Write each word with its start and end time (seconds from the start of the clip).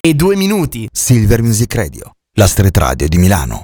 e 0.00 0.14
due 0.14 0.36
minuti. 0.36 0.88
Silver 0.92 1.42
Music 1.42 1.74
Radio, 1.74 2.12
la 2.34 2.46
street 2.46 2.76
radio 2.76 3.08
di 3.08 3.18
Milano. 3.18 3.62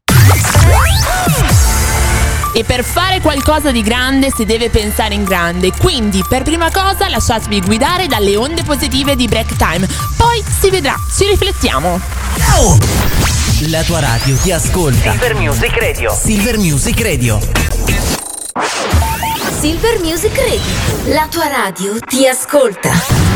E 2.57 2.63
per 2.65 2.85
fare 2.85 3.21
qualcosa 3.21 3.73
di 3.73 3.83
grande 3.83 4.31
si 4.35 4.45
deve 4.45 4.71
pensare 4.71 5.15
in 5.15 5.25
grande, 5.25 5.73
quindi 5.73 6.25
per 6.29 6.43
prima 6.43 6.71
cosa 6.71 7.09
lasciatevi 7.09 7.61
guidare 7.63 8.07
dalle 8.07 8.37
onde 8.37 8.63
positive 8.63 9.17
di 9.17 9.27
Break 9.27 9.57
Time, 9.57 9.89
poi 10.17 10.43
si 10.61 10.71
vedrà, 10.71 10.95
ci 11.17 11.27
riflettiamo. 11.27 12.01
La 13.71 13.83
tua 13.83 14.01
radio 14.01 14.37
ti 14.37 14.53
ascolta. 14.53 15.11
Silver 15.11 15.35
Music 15.35 15.77
Radio. 15.79 16.13
Silver 16.13 16.59
Music 16.59 17.01
Radio. 17.01 17.41
Silver 19.61 20.01
Music 20.01 20.37
Radio. 20.37 21.15
La 21.15 21.27
tua 21.29 21.49
radio 21.49 21.99
ti 21.99 22.27
ascolta. 22.29 23.34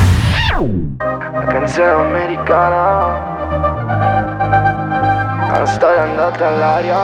La 0.50 1.44
canzone 1.44 1.90
americana. 1.90 3.36
La 5.52 5.66
storia 5.66 6.04
è 6.04 6.08
andata 6.08 6.48
all'aria. 6.48 6.96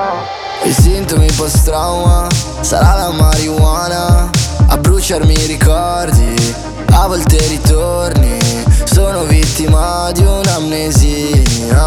I 0.62 0.73
sintomi 0.73 1.30
post 1.36 1.64
trauma 1.66 2.27
sarà 2.60 2.95
la 2.95 3.10
marijuana 3.10 4.30
a 4.69 4.78
bruciarmi 4.78 5.34
i 5.34 5.46
ricordi, 5.46 6.55
a 6.92 7.06
volte 7.06 7.36
ritorni. 7.48 8.38
Sono 8.84 9.24
vittima 9.24 10.11
di 10.12 10.24
un'amnesia. 10.24 11.83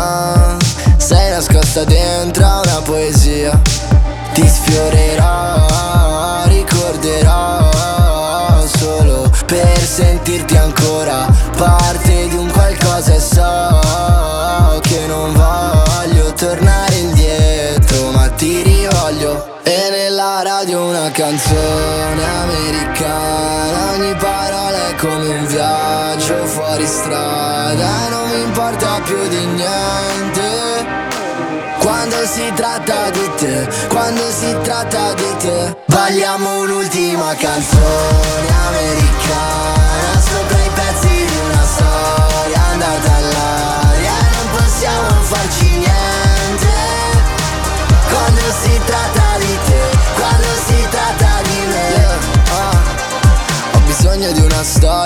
Sei 0.98 1.32
nascosta 1.32 1.84
dentro 1.86 2.46
una 2.46 2.82
poesia. 2.84 3.60
Ti 4.34 4.48
sfiorerò, 4.48 5.66
ricorderò 6.46 7.66
solo 8.78 9.30
per 9.46 9.80
sentirti 9.80 10.56
ancora 10.56 11.37
parte 11.58 12.28
di 12.28 12.36
un 12.36 12.50
qualcosa 12.52 13.14
e 13.16 13.20
so 13.20 14.80
che 14.82 15.06
non 15.08 15.34
voglio 15.34 16.32
tornare 16.34 16.96
indietro, 16.96 18.12
ma 18.12 18.30
ti 18.30 18.62
rivoglio. 18.62 19.56
E 19.64 19.90
nella 19.90 20.44
radio 20.44 20.86
una 20.86 21.12
canzone 21.12 22.24
americana, 22.44 23.92
ogni 23.96 24.16
parola 24.16 24.90
è 24.90 24.96
come 24.96 25.28
un 25.28 25.46
viaggio 25.48 26.46
fuori 26.46 26.86
strada 26.86 28.08
non 28.10 28.30
mi 28.30 28.42
importa 28.44 29.02
più 29.04 29.28
di 29.28 29.46
niente. 29.46 30.86
Quando 31.80 32.16
si 32.26 32.52
tratta 32.54 33.10
di 33.10 33.32
te, 33.38 33.68
quando 33.88 34.24
si 34.30 34.56
tratta 34.62 35.14
di 35.14 35.36
te 35.38 35.78
Balliamo 35.86 36.62
un'ultima 36.62 37.34
canzone 37.36 38.48
americana 38.68 39.88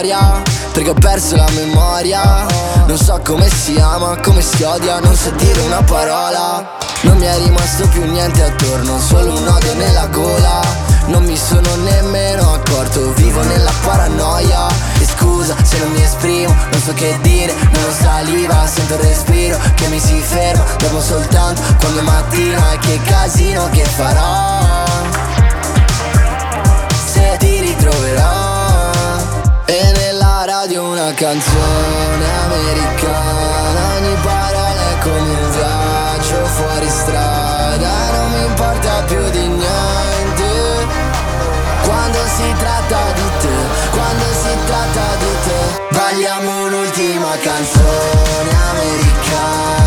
storia 0.02 0.42
perché 0.74 0.90
ho 0.90 0.94
perso 0.94 1.36
la 1.36 1.50
memoria. 1.52 2.46
Non 2.88 2.98
so 2.98 3.20
come 3.24 3.48
si 3.50 3.78
ama, 3.80 4.18
come 4.22 4.42
si 4.42 4.64
odia, 4.64 5.00
non 5.00 5.16
so 5.16 5.30
dire 5.32 5.62
una 5.62 5.84
parola. 5.84 6.78
Non 7.02 7.18
mi 7.18 7.26
è 7.26 7.38
rimasto 7.38 7.88
più 7.90 8.04
niente 8.06 8.44
attorno, 8.44 9.00
solo 9.00 9.34
un 9.34 9.44
nodo 9.44 9.74
nella 9.76 10.08
gola. 10.08 10.62
Non 11.06 11.24
mi 11.24 11.38
sono 11.38 11.76
nemmeno 11.84 12.54
accorto, 12.54 13.14
vivo 13.14 13.44
nella 13.44 13.72
paranoia. 13.84 14.68
E 15.00 15.06
scusa 15.06 15.56
se 15.62 15.78
non 15.80 15.92
mi 15.92 16.02
esprimo, 16.02 16.56
non 16.72 16.82
so 16.82 16.94
che 16.94 17.18
dire, 17.22 17.54
non 17.54 17.84
ho 17.84 17.92
saliva 17.92 18.66
Sento 18.68 18.94
il 18.96 19.02
respiro 19.02 19.58
che 19.76 19.88
mi 19.88 20.00
si 20.00 20.20
ferma, 20.20 20.64
dopo 20.80 21.00
soltanto 21.02 21.62
quando 21.80 22.00
è 22.00 22.04
mattina. 22.04 22.72
E 22.72 22.78
che 22.80 23.00
casino 23.04 23.70
che 23.70 23.84
farò. 23.84 24.84
Se 27.06 27.36
ti 27.40 27.60
ritroverò 27.60 28.51
e 29.66 29.92
nella 29.96 30.44
radio 30.46 30.84
una 30.84 31.14
canzone 31.14 32.26
americana. 32.46 33.96
Ogni 33.98 34.16
parola 34.22 34.90
è 34.90 34.98
come 35.02 35.30
un 35.30 35.52
viaggio 35.52 36.46
fuori 36.46 36.90
strada. 36.90 38.12
Non 38.12 38.32
mi 38.32 38.46
importa 38.46 39.04
più 39.08 39.30
di 39.30 39.48
niente. 39.48 40.50
Quando 41.84 42.20
si 42.36 42.54
tratta 42.58 43.12
di 43.14 43.30
te, 43.40 43.90
quando 43.92 44.24
si 44.24 44.58
tratta 44.66 45.16
di 45.18 45.36
te 45.44 45.82
Balliamo 45.92 46.66
un'ultima 46.66 47.38
canzone 47.38 48.50
americana 48.70 49.81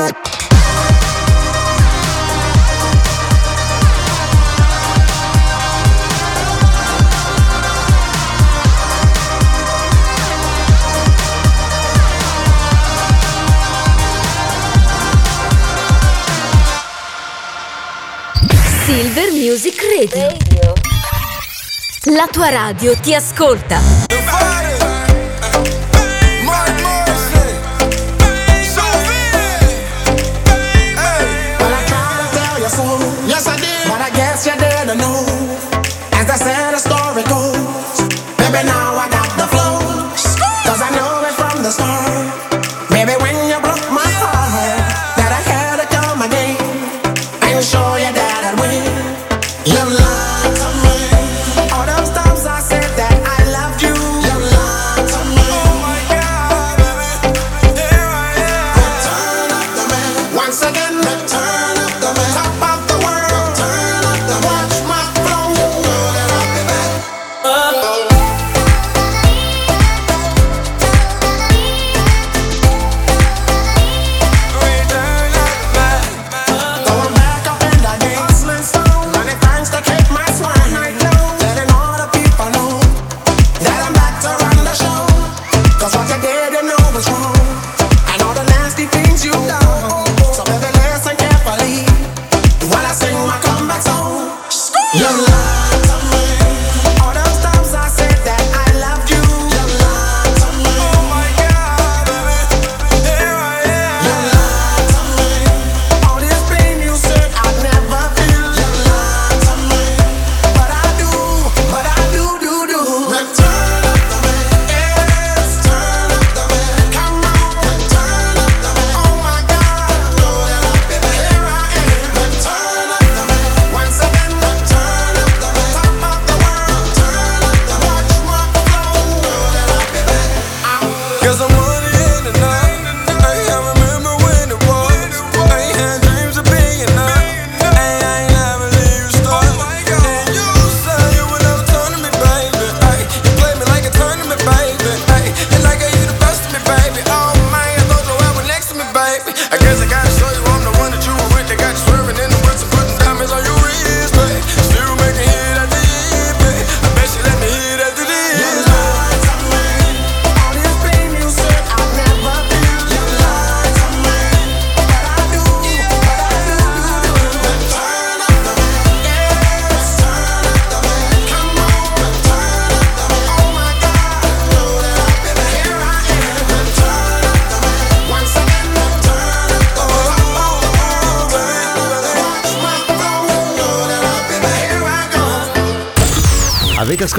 ultimo 0.00 0.30
Silver 18.84 19.32
Music 19.32 19.80
Radio. 19.96 20.72
La 22.14 22.26
tua 22.30 22.48
radio 22.48 22.96
ti 22.98 23.14
ascolta. 23.14 24.19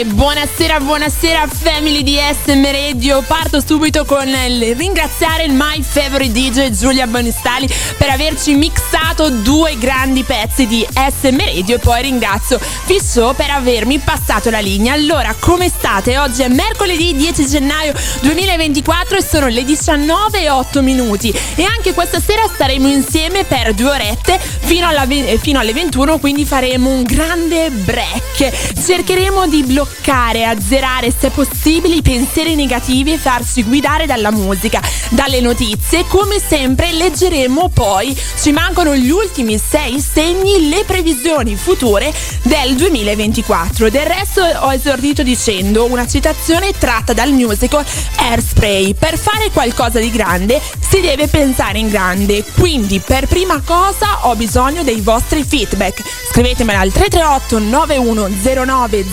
E 0.00 0.06
buonasera, 0.06 0.80
buonasera 0.80 1.46
family 1.46 2.02
di 2.02 2.16
SM 2.16 2.64
Radio. 2.72 3.20
Parto 3.20 3.60
subito 3.60 4.06
con 4.06 4.26
il 4.26 4.74
ringraziare 4.74 5.44
il 5.44 5.52
my 5.52 5.82
favorite 5.82 6.32
DJ 6.32 6.70
Giulia 6.70 7.06
Bonestali 7.06 7.68
per 7.98 8.08
averci 8.08 8.54
mixato 8.54 9.28
due 9.28 9.76
grandi 9.76 10.22
pezzi 10.22 10.66
di 10.66 10.86
SM 10.90 11.38
Radio 11.38 11.76
e 11.76 11.78
poi 11.80 12.00
ringrazio 12.00 12.58
Fisso 12.58 13.34
per 13.36 13.50
avermi 13.50 13.98
passato 13.98 14.48
la 14.48 14.60
linea. 14.60 14.94
Allora, 14.94 15.36
come 15.38 15.68
state? 15.68 16.16
Oggi 16.16 16.44
è 16.44 16.48
mercoledì 16.48 17.14
10 17.14 17.46
gennaio 17.46 17.92
2024 18.22 19.18
e 19.18 19.22
sono 19.22 19.48
le 19.48 19.64
19 19.64 20.40
e 20.40 20.48
8 20.48 20.80
minuti 20.80 21.30
e 21.56 21.62
anche 21.64 21.92
questa 21.92 22.20
sera 22.20 22.48
staremo 22.50 22.88
insieme 22.88 23.44
per 23.44 23.74
due 23.74 23.90
orette 23.90 24.40
fino, 24.60 24.88
alla, 24.88 25.06
fino 25.40 25.58
alle 25.58 25.74
21, 25.74 26.18
quindi 26.20 26.46
faremo 26.46 26.88
un 26.88 27.02
grande 27.02 27.68
break. 27.68 28.78
Cercheremo 28.82 29.46
di 29.46 29.62
bloccare 29.62 29.88
bloccare, 29.90 30.44
azzerare 30.44 31.12
se 31.16 31.30
possibile 31.30 31.96
i 31.96 32.02
pensieri 32.02 32.54
negativi 32.54 33.12
e 33.12 33.18
farsi 33.18 33.64
guidare 33.64 34.06
dalla 34.06 34.30
musica, 34.30 34.80
dalle 35.10 35.40
notizie. 35.40 36.04
Come 36.06 36.40
sempre 36.40 36.92
leggeremo 36.92 37.70
poi, 37.72 38.16
ci 38.40 38.52
mancano 38.52 38.94
gli 38.94 39.10
ultimi 39.10 39.58
sei 39.58 40.00
segni, 40.00 40.68
le 40.68 40.84
previsioni 40.86 41.56
future 41.56 42.12
del 42.42 42.76
2024. 42.76 43.90
Del 43.90 44.06
resto 44.06 44.42
ho 44.42 44.72
esordito 44.72 45.22
dicendo 45.22 45.84
una 45.84 46.06
citazione 46.06 46.72
tratta 46.78 47.12
dal 47.12 47.32
musical 47.32 47.84
Airspray. 48.16 48.94
Per 48.94 49.18
fare 49.18 49.50
qualcosa 49.52 49.98
di 49.98 50.10
grande 50.10 50.60
si 50.88 51.00
deve 51.00 51.26
pensare 51.26 51.78
in 51.78 51.88
grande, 51.88 52.44
quindi 52.58 53.00
per 53.00 53.26
prima 53.26 53.60
cosa 53.64 54.26
ho 54.26 54.34
bisogno 54.34 54.82
dei 54.82 55.00
vostri 55.00 55.44
feedback. 55.44 56.02
Scrivetemela 56.30 56.80
al 56.80 56.92
338 56.92 57.58
9109 57.58 59.04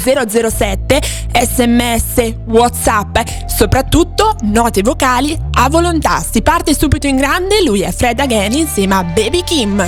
007 0.67 0.99
sms, 1.31 2.33
whatsapp, 2.45 3.17
soprattutto 3.45 4.35
note 4.43 4.81
vocali 4.81 5.37
a 5.51 5.69
volontà. 5.69 6.19
Si 6.19 6.41
parte 6.41 6.73
subito 6.73 7.07
in 7.07 7.15
grande, 7.15 7.63
lui 7.63 7.81
è 7.81 7.91
Fred 7.91 8.19
Again 8.19 8.53
insieme 8.53 8.95
a 8.95 9.03
Baby 9.03 9.43
Kim. 9.43 9.87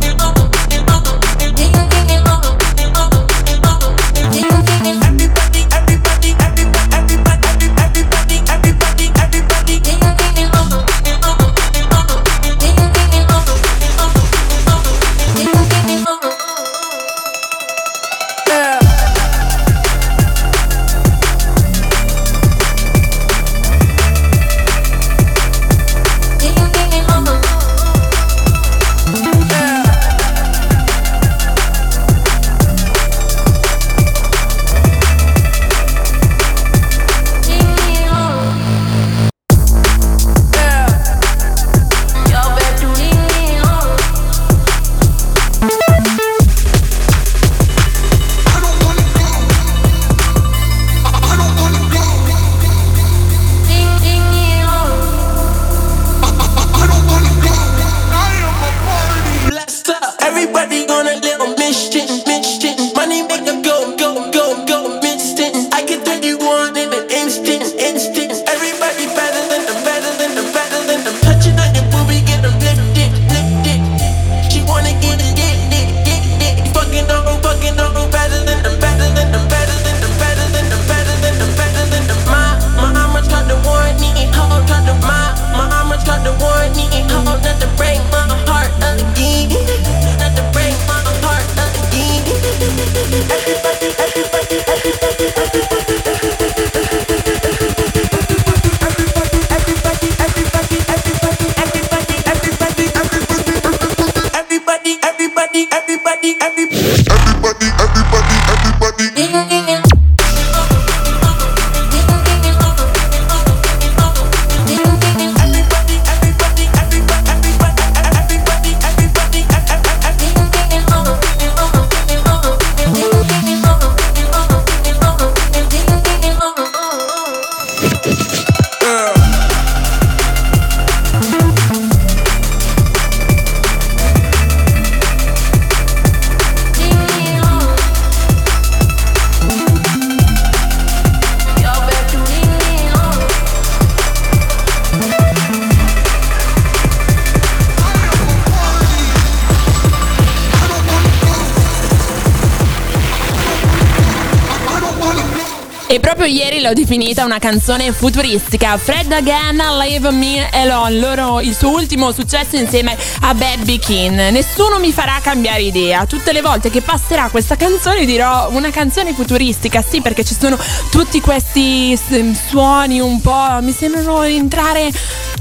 E 155.91 155.99
proprio 155.99 156.25
ieri 156.25 156.61
l'ho 156.61 156.71
definita 156.71 157.25
una 157.25 157.37
canzone 157.37 157.91
futuristica. 157.91 158.77
Fred 158.77 159.11
Again, 159.11 159.57
Leave 159.57 160.09
Me 160.11 160.47
Alone, 160.49 160.97
loro, 160.97 161.41
il 161.41 161.53
suo 161.53 161.71
ultimo 161.71 162.13
successo 162.13 162.55
insieme 162.55 162.95
a 163.23 163.33
Baby 163.33 163.77
King. 163.77 164.29
Nessuno 164.29 164.79
mi 164.79 164.93
farà 164.93 165.19
cambiare 165.21 165.63
idea. 165.63 166.05
Tutte 166.05 166.31
le 166.31 166.39
volte 166.39 166.69
che 166.69 166.79
passerà 166.79 167.27
questa 167.29 167.57
canzone 167.57 168.05
dirò 168.05 168.47
una 168.51 168.69
canzone 168.69 169.11
futuristica, 169.11 169.81
sì, 169.81 169.99
perché 169.99 170.23
ci 170.23 170.33
sono 170.39 170.57
tutti 170.91 171.19
questi 171.19 171.99
suoni 172.47 173.01
un 173.01 173.19
po'. 173.19 173.59
mi 173.61 173.73
sembrano 173.73 174.21
entrare 174.21 174.91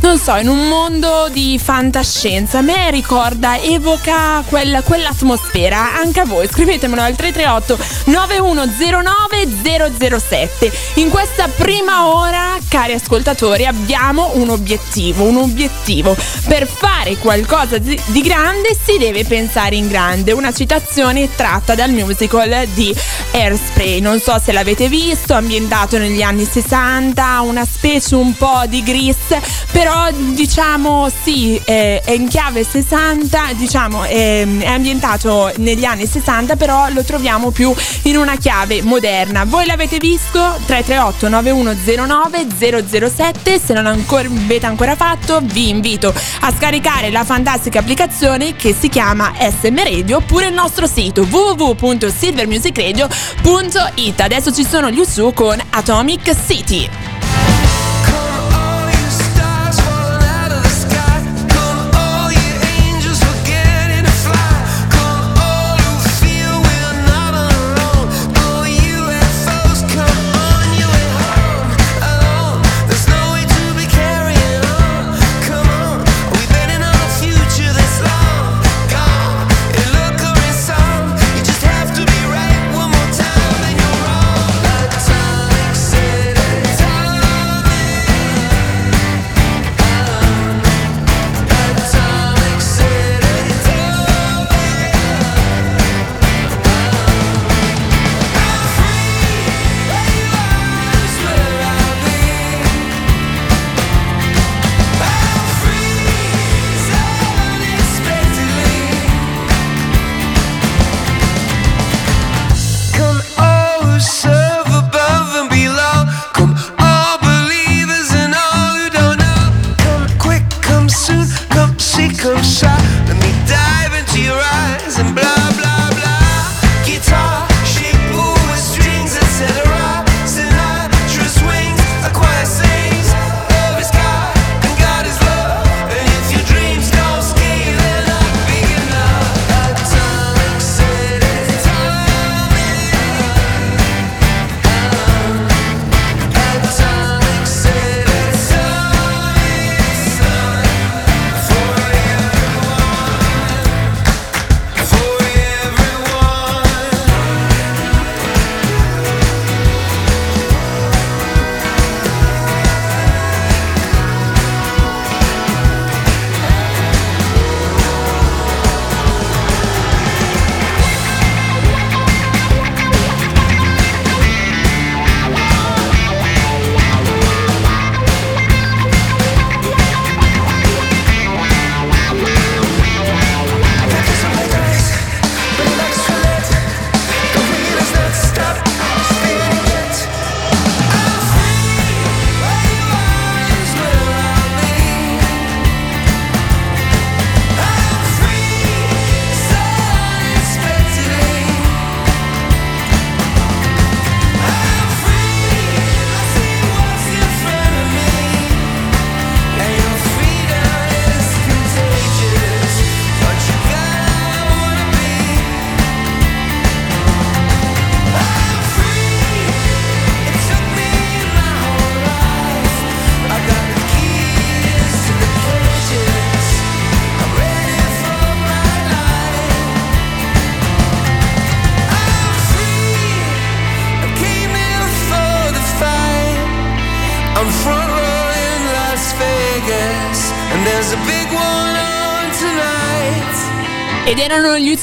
non 0.00 0.19
so, 0.19 0.35
in 0.37 0.49
un 0.49 0.66
mondo 0.66 1.28
di 1.30 1.61
fantascienza. 1.62 2.59
A 2.59 2.62
me 2.62 2.90
ricorda, 2.90 3.61
evoca 3.61 4.42
quel, 4.49 4.83
quell'atmosfera. 4.83 5.95
Anche 6.00 6.21
a 6.21 6.25
voi, 6.25 6.49
scrivetemelo 6.49 7.02
al 7.02 7.14
338 7.14 7.78
9109 8.11 9.47
007. 10.49 10.73
In 10.95 11.11
questa 11.11 11.49
prima 11.49 12.07
ora, 12.07 12.59
cari 12.69 12.93
ascoltatori, 12.93 13.67
abbiamo 13.67 14.31
un 14.35 14.51
obiettivo. 14.51 15.25
Un 15.25 15.37
obiettivo. 15.37 16.17
Per 16.47 16.67
fare 16.67 17.17
qualcosa 17.17 17.79
di, 17.79 18.01
di 18.07 18.23
grande 18.23 18.77
si 18.83 18.99
deve 18.99 19.25
pensare 19.25 19.77
in 19.77 19.89
grande. 19.89 20.33
Una 20.33 20.53
citazione 20.53 21.29
tratta 21.35 21.75
dal 21.75 21.91
musical 21.91 22.67
di 22.75 22.95
Airspray. 23.33 24.01
Non 24.01 24.21
so 24.21 24.39
se 24.43 24.53
l'avete 24.53 24.89
visto, 24.89 25.35
ambientato 25.35 25.99
negli 25.99 26.23
anni 26.23 26.45
60, 26.45 27.41
una 27.41 27.65
specie 27.65 28.15
un 28.15 28.35
po' 28.35 28.63
di 28.69 28.83
gris, 28.83 29.17
però 29.73 30.09
diciamo 30.13 31.11
sì, 31.23 31.61
è, 31.65 32.03
è 32.05 32.13
in 32.13 32.29
chiave 32.29 32.65
60, 32.65 33.53
diciamo 33.55 34.05
è, 34.05 34.47
è, 34.47 34.67
ambientato 34.67 35.53
negli 35.57 35.85
anni 35.85 36.07
60, 36.07 36.57
però 36.57 36.89
lo 36.91 37.03
troviamo 37.05 37.51
più 37.51 37.73
in 38.03 38.17
una 38.17 38.37
chiave 38.37 38.83
moderna. 38.83 39.45
Voi 39.45 39.67
l'avete 39.67 39.99
visto? 39.99 40.30
338 40.39 41.29
9109 41.29 42.47
007, 43.09 43.59
se 43.59 43.73
non 43.73 43.87
ancora, 43.87 44.29
avete 44.29 44.67
ancora 44.67 44.95
fatto 44.95 45.41
vi 45.43 45.69
invito 45.69 46.15
a 46.41 46.53
scaricare 46.53 47.11
la 47.11 47.25
fantastica 47.25 47.81
applicazione 47.81 48.55
che 48.55 48.73
si 48.79 48.89
chiama 48.89 49.33
SM 49.39 49.83
Radio 49.83 50.19
oppure 50.19 50.49
il 50.49 50.55
nostro 50.55 50.87
sito 50.87 51.23
www.silvermusicradio.it. 51.23 54.21
Adesso 54.21 54.53
ci 54.53 54.65
sono 54.65 54.91
gli 54.91 54.99
Usu 54.99 55.33
con 55.33 55.59
Atomic 55.71 56.37
City. 56.47 57.30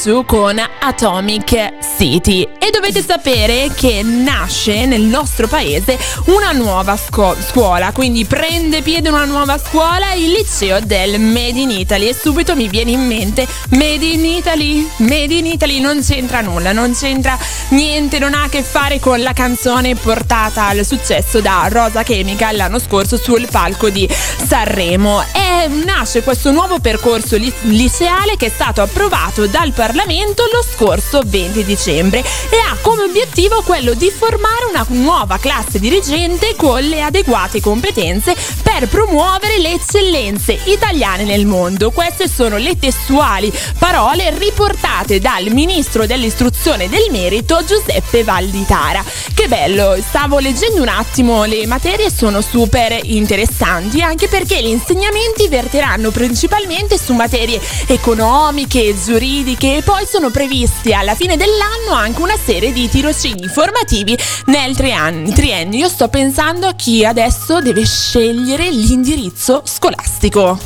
U2 0.08 0.26
con 0.26 0.58
Atomic 0.82 1.84
City. 1.98 2.57
E 2.67 2.69
dovete 2.69 3.01
sapere 3.01 3.71
che 3.74 4.03
nasce 4.03 4.86
nel 4.86 5.00
nostro 5.03 5.47
paese 5.47 5.97
una 6.25 6.51
nuova 6.51 6.97
sco- 6.97 7.38
scuola, 7.39 7.93
quindi 7.93 8.25
prende 8.25 8.81
piede 8.81 9.07
una 9.07 9.24
nuova 9.24 9.57
scuola, 9.57 10.12
il 10.12 10.31
liceo 10.31 10.81
del 10.81 11.17
Made 11.17 11.57
in 11.57 11.71
Italy. 11.71 12.09
E 12.09 12.13
subito 12.13 12.57
mi 12.57 12.67
viene 12.67 12.91
in 12.91 13.07
mente 13.07 13.47
Made 13.69 14.05
in 14.05 14.25
Italy, 14.25 14.86
Made 14.97 15.33
in 15.33 15.45
Italy 15.45 15.79
non 15.79 16.03
c'entra 16.03 16.41
nulla, 16.41 16.74
non 16.74 16.93
c'entra 16.93 17.39
niente, 17.69 18.19
non 18.19 18.33
ha 18.33 18.43
a 18.43 18.50
che 18.50 18.63
fare 18.63 19.00
con 19.00 19.21
la 19.21 19.31
canzone 19.31 19.95
portata 19.95 20.67
al 20.67 20.86
successo 20.86 21.39
da 21.39 21.69
Rosa 21.69 22.03
Chemica 22.03 22.51
l'anno 22.51 22.79
scorso 22.79 23.15
sul 23.15 23.47
palco 23.50 23.89
di 23.89 24.09
Sanremo. 24.45 25.24
E 25.31 25.69
nasce 25.69 26.21
questo 26.21 26.51
nuovo 26.51 26.79
percorso 26.79 27.38
liceale 27.38 28.36
che 28.36 28.47
è 28.47 28.51
stato 28.53 28.81
approvato 28.81 29.47
dal 29.47 29.71
Parlamento 29.71 30.43
lo 30.51 30.62
scorso 30.69 31.21
20 31.25 31.63
dicembre 31.63 32.21
e 32.58 32.60
ha 32.60 32.76
come 32.82 33.04
obiettivo 33.04 33.62
quello 33.62 33.94
di 33.94 34.10
formare 34.10 34.66
una 34.68 34.84
nuova 34.90 35.38
classe 35.38 35.80
dirigente 35.80 36.56
con 36.56 36.82
le 36.82 37.04
adeguate 37.04 37.62
competenze 37.62 38.36
per 38.77 38.89
promuovere 38.89 39.57
le 39.57 39.74
eccellenze 39.74 40.60
italiane 40.65 41.24
nel 41.24 41.48
mondo. 41.48 41.89
Queste 41.89 42.27
sono 42.27 42.57
le 42.57 42.77
testuali 42.77 43.51
parole 43.79 44.31
riportate 44.38 45.19
dal 45.19 45.48
ministro 45.48 46.05
dell'istruzione 46.05 46.88
del 46.88 47.07
merito 47.10 47.63
Giuseppe 47.65 48.24
Valditara. 48.24 49.03
Che 49.34 49.48
bello, 49.48 49.98
stavo 50.07 50.38
leggendo 50.38 50.84
un 50.84 50.89
attimo, 50.89 51.46
le 51.46 51.65
materie 51.65 52.12
sono 52.12 52.39
super 52.41 53.00
interessanti 53.01 54.01
anche 54.01 54.27
perché 54.27 54.62
gli 54.62 54.67
insegnamenti 54.67 55.48
verteranno 55.48 56.12
principalmente 56.12 57.00
su 57.00 57.13
materie 57.13 57.60
economiche, 57.88 58.96
giuridiche 59.03 59.77
e 59.77 59.81
poi 59.81 60.05
sono 60.05 60.29
previsti 60.29 60.93
alla 60.93 61.15
fine 61.15 61.36
dell'anno 61.36 61.93
anche 61.93 62.22
una 62.22 62.38
serie 62.38 62.72
di 62.72 62.88
tirocini 62.88 63.48
formativi 63.48 64.15
nel 64.46 64.75
triennio. 64.75 65.79
Io 65.79 65.89
sto 65.89 66.10
pensando 66.10 66.67
a 66.67 66.75
chi 66.75 67.03
adesso 67.03 67.60
deve 67.60 67.84
scegliere 67.84 68.65
l'indirizzo 68.69 69.62
scolastico. 69.65 70.57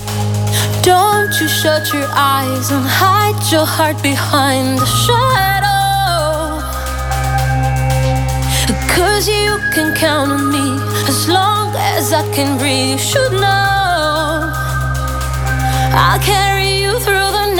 Don't 0.81 1.39
you 1.39 1.47
shut 1.47 1.91
your 1.93 2.07
eyes 2.13 2.71
and 2.71 2.85
hide 2.85 3.41
your 3.51 3.65
heart 3.65 4.01
behind 4.01 4.79
the 4.79 4.85
shadow. 4.85 5.69
Cause 8.95 9.27
you 9.27 9.57
can 9.73 9.93
count 9.95 10.31
on 10.31 10.51
me 10.51 10.79
as 11.07 11.27
long 11.27 11.73
as 11.75 12.11
I 12.11 12.23
can 12.33 12.57
breathe. 12.57 12.91
You 12.91 12.97
should 12.97 13.33
know 13.33 14.51
I'll 15.93 16.19
carry 16.19 16.81
you 16.81 16.99
through 16.99 17.31
the 17.31 17.45
night, 17.47 17.50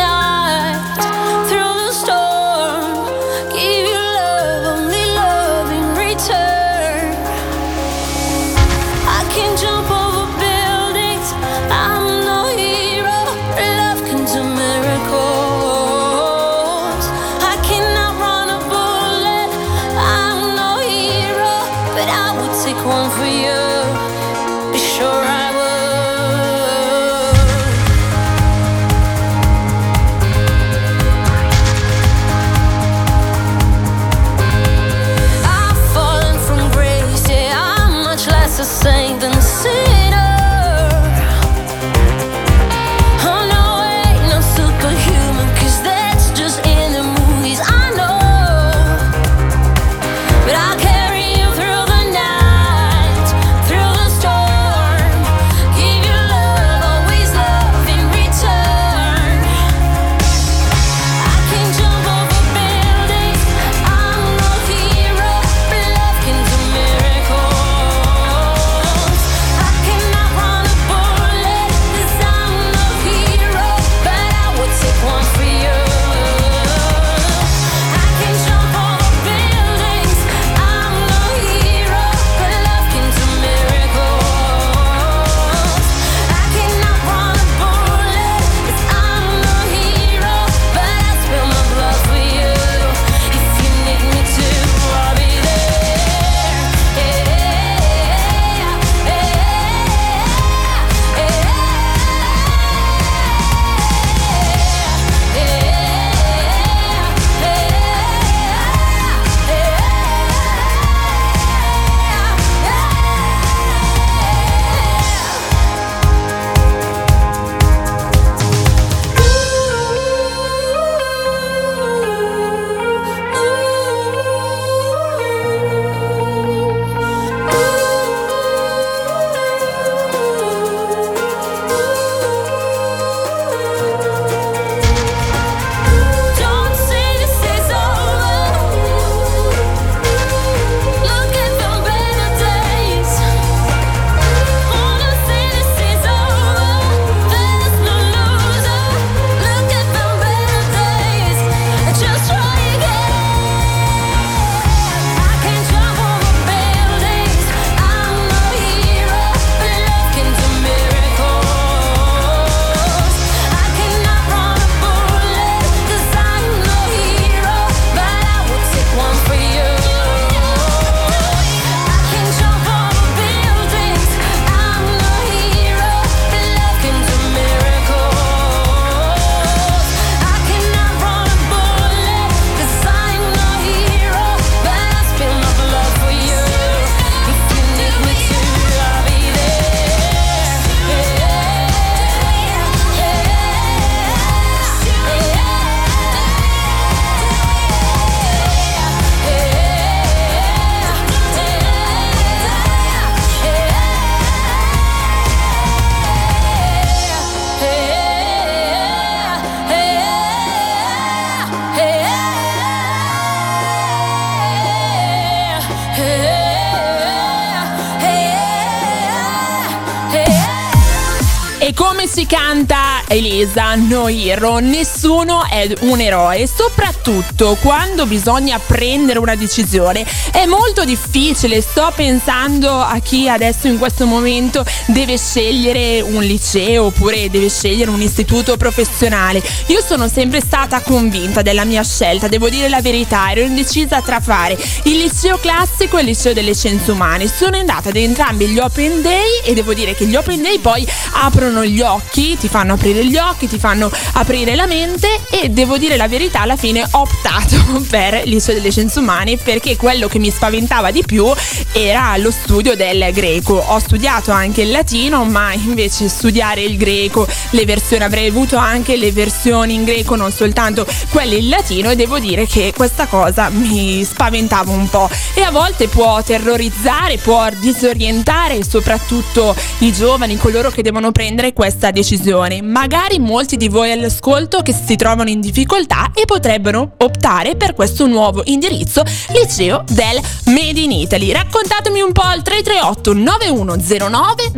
Elisa, 223.41 223.73
no 223.75 224.07
hero, 224.07 224.59
nessuno 224.59 225.43
è 225.49 225.67
un 225.81 225.99
eroe, 225.99 226.47
soprattutto 226.47 227.57
quando 227.59 228.05
bisogna 228.05 228.59
prendere 228.59 229.17
una 229.17 229.35
decisione. 229.35 230.05
È 230.31 230.45
molto 230.45 230.85
difficile, 230.85 231.59
sto 231.61 231.91
pensando 231.95 232.69
a 232.69 232.99
chi 232.99 233.27
adesso 233.27 233.67
in 233.67 233.79
questo 233.79 234.05
momento 234.05 234.63
deve 234.87 235.17
scegliere 235.17 236.01
un 236.01 236.21
liceo 236.21 236.85
oppure 236.85 237.29
deve 237.31 237.49
scegliere 237.49 237.89
un 237.89 238.01
istituto 238.01 238.57
professionale. 238.57 239.41
Io 239.67 239.81
sono 239.81 240.07
sempre 240.07 240.39
stata 240.39 240.81
convinta 240.81 241.41
della 241.41 241.65
mia 241.65 241.83
scelta, 241.83 242.27
devo 242.27 242.47
dire 242.47 242.69
la 242.69 242.81
verità, 242.81 243.31
ero 243.31 243.41
indecisa 243.41 244.01
tra 244.01 244.19
fare 244.19 244.57
il 244.83 244.97
liceo 244.97 245.37
classico 245.37 245.97
e 245.97 246.01
il 246.01 246.07
liceo 246.07 246.33
delle 246.33 246.53
scienze 246.53 246.91
umane. 246.91 247.27
Sono 247.27 247.57
andata 247.57 247.89
ad 247.89 247.95
entrambi 247.95 248.47
gli 248.47 248.59
Open 248.59 249.01
Day 249.01 249.41
e 249.43 249.53
devo 249.53 249.73
dire 249.73 249.95
che 249.95 250.05
gli 250.05 250.15
Open 250.15 250.41
Day 250.43 250.59
poi 250.59 250.87
aprono 251.13 251.65
gli 251.65 251.81
occhi, 251.81 252.37
ti 252.37 252.47
fanno 252.47 252.73
aprire 252.73 253.03
gli 253.05 253.17
occhi, 253.17 253.29
ti 253.39 253.57
fanno 253.57 253.91
aprire 254.13 254.55
la 254.55 254.65
mente 254.65 255.07
e 255.29 255.49
devo 255.49 255.77
dire 255.77 255.97
la 255.97 256.07
verità, 256.07 256.41
alla 256.41 256.55
fine 256.55 256.85
ho 256.89 257.01
optato 257.01 257.83
per 257.89 258.23
liceo 258.25 258.55
delle 258.55 258.71
scienze 258.71 258.99
umane 258.99 259.37
perché 259.37 259.75
quello 259.75 260.07
che 260.07 260.19
mi 260.19 260.29
spaventava 260.29 260.91
di 260.91 261.03
più 261.03 261.31
era 261.71 262.15
lo 262.17 262.31
studio 262.31 262.75
del 262.75 263.11
greco. 263.13 263.53
Ho 263.53 263.79
studiato 263.79 264.31
anche 264.31 264.61
il 264.61 264.71
latino, 264.71 265.23
ma 265.25 265.53
invece 265.53 266.09
studiare 266.09 266.61
il 266.61 266.77
greco, 266.77 267.27
le 267.51 267.65
versioni 267.65 268.03
avrei 268.03 268.27
avuto 268.27 268.57
anche 268.57 268.95
le 268.95 269.11
versioni 269.11 269.73
in 269.73 269.83
greco, 269.83 270.15
non 270.15 270.31
soltanto 270.31 270.85
quelle 271.09 271.35
in 271.35 271.49
latino 271.49 271.91
e 271.91 271.95
devo 271.95 272.19
dire 272.19 272.45
che 272.45 272.73
questa 272.75 273.05
cosa 273.07 273.49
mi 273.49 274.03
spaventava 274.03 274.71
un 274.71 274.89
po' 274.89 275.09
e 275.33 275.41
a 275.41 275.51
volte 275.51 275.87
può 275.87 276.21
terrorizzare, 276.23 277.17
può 277.17 277.47
disorientare 277.59 278.63
soprattutto 278.63 279.55
i 279.79 279.91
giovani, 279.91 280.37
coloro 280.37 280.69
che 280.69 280.81
devono 280.81 281.11
prendere 281.11 281.53
questa 281.53 281.91
decisione. 281.91 282.61
Magari 282.61 283.19
molti 283.21 283.55
di 283.55 283.69
voi 283.69 283.91
all'ascolto 283.91 284.61
che 284.61 284.73
si 284.73 284.95
trovano 284.95 285.29
in 285.29 285.39
difficoltà 285.39 286.11
e 286.13 286.25
potrebbero 286.25 286.95
optare 286.97 287.55
per 287.55 287.73
questo 287.73 288.07
nuovo 288.07 288.41
indirizzo 288.45 289.03
liceo 289.29 289.83
del 289.87 290.19
Made 290.45 290.79
in 290.79 290.91
Italy. 290.91 291.31
Raccontatemi 291.31 292.01
un 292.01 292.11
po' 292.11 292.21
al 292.23 292.41
338 292.41 293.13
9109 293.13 294.51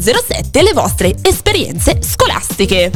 007 0.00 0.62
le 0.62 0.72
vostre 0.72 1.14
esperienze 1.22 1.98
scolastiche. 2.02 2.90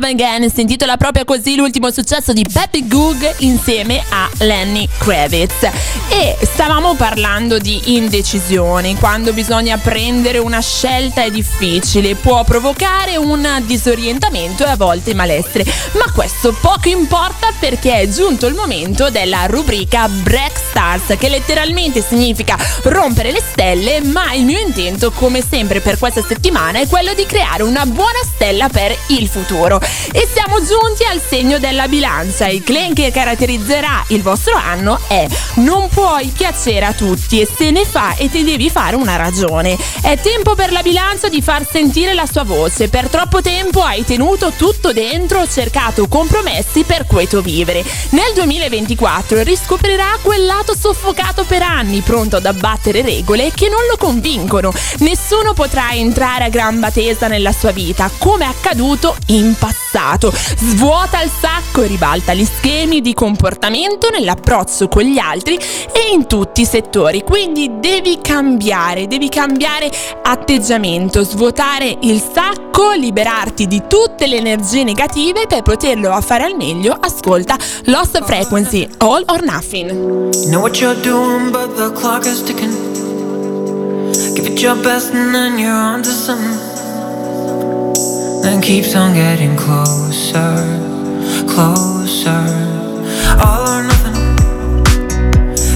Love 0.00 0.12
Again 0.12 0.50
si 0.50 0.62
intitola 0.62 0.96
proprio 0.96 1.26
così 1.26 1.56
l'ultimo 1.56 1.90
successo 1.90 2.32
di 2.32 2.42
Peppy 2.50 2.88
Goog 2.88 3.34
insieme 3.40 4.02
a 4.08 4.30
Lenny 4.38 4.88
Kravitz. 4.96 5.68
E 6.08 6.38
stavamo 6.40 6.94
parlando 6.94 7.58
di 7.58 7.96
indecisioni, 7.96 8.96
quando 8.96 9.34
bisogna 9.34 9.76
prendere 9.76 10.38
una 10.38 10.60
scelta 10.60 11.22
è 11.22 11.30
difficile, 11.30 12.14
può 12.14 12.42
provocare 12.44 13.16
un 13.18 13.62
disorientamento 13.66 14.64
e 14.64 14.70
a 14.70 14.76
volte 14.76 15.12
malessere, 15.12 15.64
ma 15.92 16.10
questo 16.12 16.56
poco 16.58 16.88
importa 16.88 17.52
perché 17.58 18.00
è 18.00 18.08
giunto 18.08 18.46
il 18.46 18.54
momento 18.54 19.10
della 19.10 19.44
rubrica 19.46 20.08
Break 20.08 20.58
Stars, 20.70 21.14
che 21.18 21.28
letteralmente 21.28 22.02
significa 22.02 22.56
rompere 22.84 23.32
le 23.32 23.42
stelle, 23.46 24.00
ma 24.00 24.32
il 24.32 24.44
mio 24.44 24.58
intento, 24.58 25.10
come 25.10 25.44
sempre 25.46 25.80
per 25.80 25.98
questa 25.98 26.24
settimana, 26.26 26.80
è 26.80 26.88
quello 26.88 27.12
di 27.12 27.26
creare 27.26 27.62
una 27.62 27.84
buona 27.84 28.20
stella 28.34 28.68
per 28.70 28.96
il 29.08 29.28
futuro. 29.28 29.80
E 30.12 30.28
siamo 30.32 30.56
giunti 30.64 31.04
al 31.04 31.20
segno 31.26 31.58
della 31.58 31.88
bilancia. 31.88 32.46
Il 32.46 32.62
claim 32.62 32.94
che 32.94 33.10
caratterizzerà 33.10 34.04
il 34.08 34.22
vostro 34.22 34.54
anno 34.54 34.98
è 35.08 35.26
non 35.54 35.88
puoi 35.88 36.32
piacere 36.36 36.86
a 36.86 36.92
tutti 36.92 37.40
e 37.40 37.48
se 37.52 37.70
ne 37.70 37.84
fa 37.84 38.14
e 38.16 38.30
ti 38.30 38.44
devi 38.44 38.70
fare 38.70 38.96
una 38.96 39.16
ragione. 39.16 39.76
È 40.00 40.18
tempo 40.20 40.54
per 40.54 40.72
la 40.72 40.82
bilancia 40.82 41.28
di 41.28 41.42
far 41.42 41.66
sentire 41.68 42.14
la 42.14 42.26
sua 42.30 42.44
voce. 42.44 42.88
Per 42.88 43.08
troppo 43.08 43.40
tempo 43.40 43.82
hai 43.82 44.04
tenuto 44.04 44.52
tutto 44.56 44.92
dentro, 44.92 45.46
cercato 45.48 46.08
compromessi 46.08 46.84
per 46.84 47.06
quieto 47.06 47.42
vivere. 47.42 47.84
Nel 48.10 48.32
2024 48.34 49.42
riscoprirà 49.42 50.16
quel 50.22 50.46
lato 50.46 50.74
soffocato 50.74 51.44
per 51.44 51.62
anni, 51.62 52.00
pronto 52.00 52.36
ad 52.36 52.46
abbattere 52.46 53.02
regole 53.02 53.52
che 53.54 53.68
non 53.68 53.80
lo 53.90 53.96
convincono. 53.96 54.72
Nessuno 54.98 55.54
potrà 55.54 55.90
entrare 55.92 56.44
a 56.44 56.48
gamba 56.48 56.90
tesa 56.90 57.26
nella 57.26 57.52
sua 57.52 57.72
vita, 57.72 58.10
come 58.18 58.44
è 58.44 58.48
accaduto 58.48 59.16
in 59.26 59.40
in 59.40 59.54
passato. 59.90 60.32
Svuota 60.32 61.22
il 61.22 61.30
sacco 61.30 61.82
e 61.82 61.86
ribalta 61.86 62.34
gli 62.34 62.44
schemi 62.44 63.00
di 63.00 63.14
comportamento 63.14 64.08
nell'approccio 64.10 64.88
con 64.88 65.02
gli 65.02 65.18
altri 65.18 65.56
e 65.56 66.12
in 66.12 66.26
tutti 66.26 66.62
i 66.62 66.64
settori. 66.64 67.22
Quindi 67.22 67.78
devi 67.80 68.18
cambiare, 68.20 69.06
devi 69.06 69.28
cambiare 69.28 69.90
atteggiamento, 70.22 71.24
svuotare 71.24 71.96
il 72.02 72.22
sacco, 72.22 72.92
liberarti 72.92 73.66
di 73.66 73.82
tutte 73.88 74.26
le 74.26 74.36
energie 74.36 74.84
negative 74.84 75.46
per 75.46 75.62
poterlo 75.62 76.18
fare 76.20 76.44
al 76.44 76.56
meglio. 76.56 76.96
Ascolta 76.98 77.56
Lost 77.84 78.22
Frequency, 78.24 78.88
All 78.98 79.24
or 79.26 79.42
Nothing. 79.42 79.90
Know 80.46 80.60
what 80.60 80.78
you're 80.80 81.00
doing, 81.00 81.50
but 81.50 81.74
the 81.76 81.92
clock 81.92 82.26
is 82.26 82.42
ticking. 82.42 82.70
Give 84.34 84.46
it 84.46 84.60
your 84.60 84.76
best 84.76 85.12
and 85.12 85.34
then 85.34 85.58
you're 85.58 85.72
onto 85.72 86.10
something. 86.10 86.69
Then 88.42 88.62
keeps 88.62 88.96
on 88.96 89.12
getting 89.12 89.54
closer, 89.54 90.54
closer. 91.46 92.44
All 93.38 93.68
or 93.68 93.82
nothing. 93.84 94.16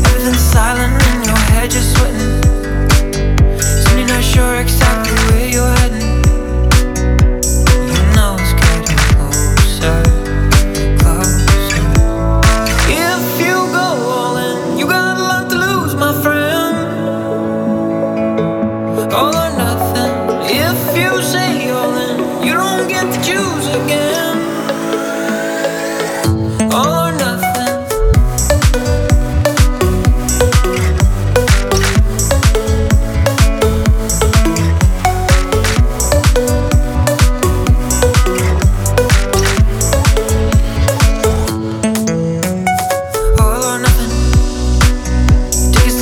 Everything's 0.07 0.39
silent 0.39 0.95
in 1.09 1.25
your 1.25 1.43
head, 1.53 1.73
you're 1.75 1.83
sweating. 1.83 2.41
Soon 3.61 3.99
you're 3.99 4.09
not 4.09 4.25
sure 4.25 4.55
exactly 4.57 5.13
where 5.29 5.49
you're 5.49 5.75
heading. 5.77 6.04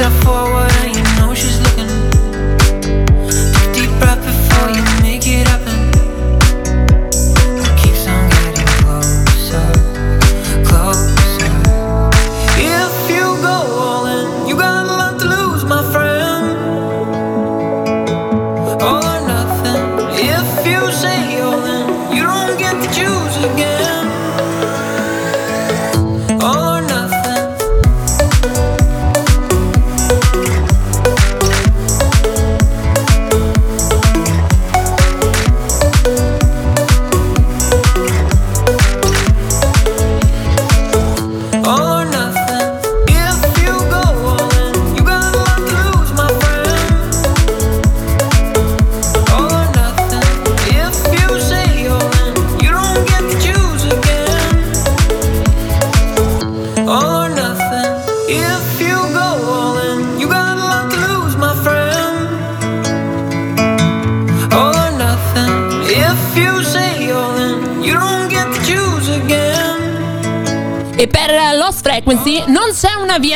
metaphor 0.03 0.52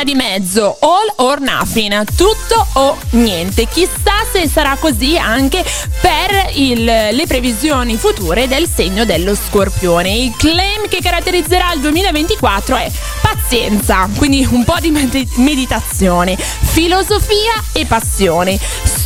di 0.06 0.14
mezzo, 0.14 0.76
all 0.78 1.12
or 1.16 1.40
nothing, 1.40 2.04
tutto 2.14 2.64
o 2.74 2.96
niente. 3.10 3.66
Chissà 3.66 4.24
se 4.32 4.48
sarà 4.48 4.76
così 4.78 5.18
anche 5.18 5.64
per 6.00 6.50
il- 6.54 6.84
le 6.84 7.24
previsioni 7.26 7.96
future 7.96 8.46
del 8.46 8.68
segno 8.72 9.04
dello 9.04 9.34
scorpione. 9.34 10.14
Il 10.14 10.32
claim 10.38 10.86
che 10.88 11.00
caratterizzerà 11.02 11.72
il 11.72 11.80
2024 11.80 12.76
è 12.76 12.88
pazienza, 13.20 14.08
quindi 14.16 14.46
un 14.48 14.62
po' 14.62 14.78
di 14.80 14.90
med- 14.92 15.26
meditazione, 15.38 16.36
filosofia 16.36 17.64
e 17.72 17.84
passione. 17.84 18.56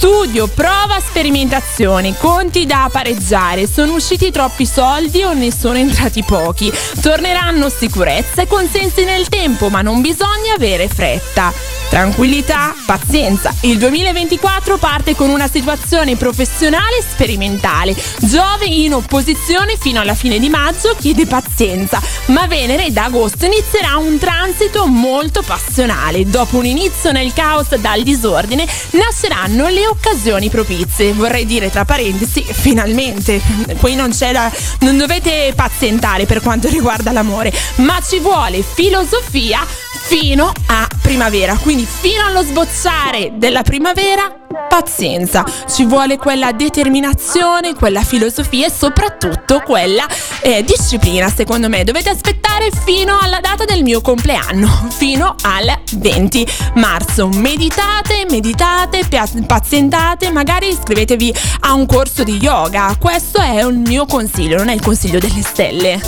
Studio, 0.00 0.46
prova, 0.46 0.98
sperimentazione, 0.98 2.16
conti 2.16 2.64
da 2.64 2.88
pareggiare, 2.90 3.66
sono 3.66 3.92
usciti 3.92 4.30
troppi 4.30 4.64
soldi 4.64 5.22
o 5.24 5.34
ne 5.34 5.52
sono 5.52 5.76
entrati 5.76 6.22
pochi. 6.22 6.72
Torneranno 7.02 7.68
sicurezza 7.68 8.40
e 8.40 8.46
consensi 8.46 9.04
nel 9.04 9.28
tempo, 9.28 9.68
ma 9.68 9.82
non 9.82 10.00
bisogna 10.00 10.54
avere 10.56 10.88
fretta. 10.88 11.52
Tranquillità, 11.90 12.72
pazienza. 12.87 13.53
Il 13.62 13.76
2024 13.79 14.79
parte 14.79 15.16
con 15.16 15.29
una 15.29 15.48
situazione 15.48 16.14
professionale 16.14 17.03
sperimentale. 17.03 17.96
Giove 18.20 18.66
in 18.66 18.94
opposizione 18.94 19.76
fino 19.76 20.00
alla 20.00 20.14
fine 20.14 20.38
di 20.38 20.48
maggio 20.48 20.94
chiede 20.96 21.26
pazienza, 21.26 22.00
ma 22.26 22.46
Venere 22.46 22.92
da 22.92 23.07
agosto 23.07 23.44
inizierà 23.46 23.96
un 23.96 24.18
transito 24.18 24.87
molto 24.87 25.42
passionale. 25.42 26.24
Dopo 26.31 26.59
un 26.59 26.66
inizio 26.66 27.11
nel 27.11 27.33
caos 27.33 27.74
dal 27.74 28.03
disordine, 28.05 28.68
nasceranno 28.90 29.66
le 29.66 29.88
occasioni 29.88 30.48
propizie. 30.48 31.12
Vorrei 31.12 31.44
dire 31.44 31.70
tra 31.70 31.85
parentesi, 31.85 32.46
finalmente. 32.48 33.42
Qui 33.81 33.96
non 33.96 34.11
c'è 34.11 34.31
da. 34.31 34.48
non 34.81 34.96
dovete 34.96 35.53
pazientare 35.57 36.24
per 36.24 36.40
quanto 36.40 36.68
riguarda 36.68 37.11
l'amore, 37.11 37.53
ma 37.79 38.00
ci 38.00 38.20
vuole 38.20 38.62
filosofia 38.62 39.79
fino 40.11 40.53
a 40.66 40.88
primavera. 41.01 41.57
Quindi 41.57 41.87
fino 41.87 42.27
allo 42.27 42.42
sbozzare 42.42 43.35
della 43.37 43.62
primavera, 43.62 44.35
pazienza. 44.68 45.44
Ci 45.68 45.85
vuole 45.85 46.16
quella 46.16 46.51
determinazione, 46.51 47.75
quella 47.75 48.03
filosofia 48.03 48.66
e 48.66 48.73
soprattutto 48.73 49.61
quella 49.61 50.05
eh, 50.40 50.64
disciplina, 50.64 51.29
secondo 51.29 51.68
me. 51.68 51.85
Dovete 51.85 52.09
aspettare 52.09 52.70
fino 52.85 53.20
alla 53.20 53.38
data 53.38 53.64
del 53.64 53.85
mio 53.85 54.01
compleanno, 54.01 54.66
fino 54.90 55.37
al 55.42 55.73
20 55.92 56.46
marzo. 56.75 57.29
Meditate, 57.29 58.27
meditate, 58.29 59.07
pazientate, 59.46 60.33
magari 60.33 60.70
iscrivetevi 60.70 61.33
a 61.61 61.75
un 61.75 61.87
corso 61.87 62.25
di 62.25 62.37
yoga. 62.38 62.96
Questo 62.99 63.38
è 63.38 63.62
un 63.62 63.83
mio 63.87 64.07
consiglio, 64.07 64.57
non 64.57 64.70
è 64.70 64.75
il 64.75 64.83
consiglio 64.83 65.20
delle 65.20 65.42
stelle. 65.42 66.01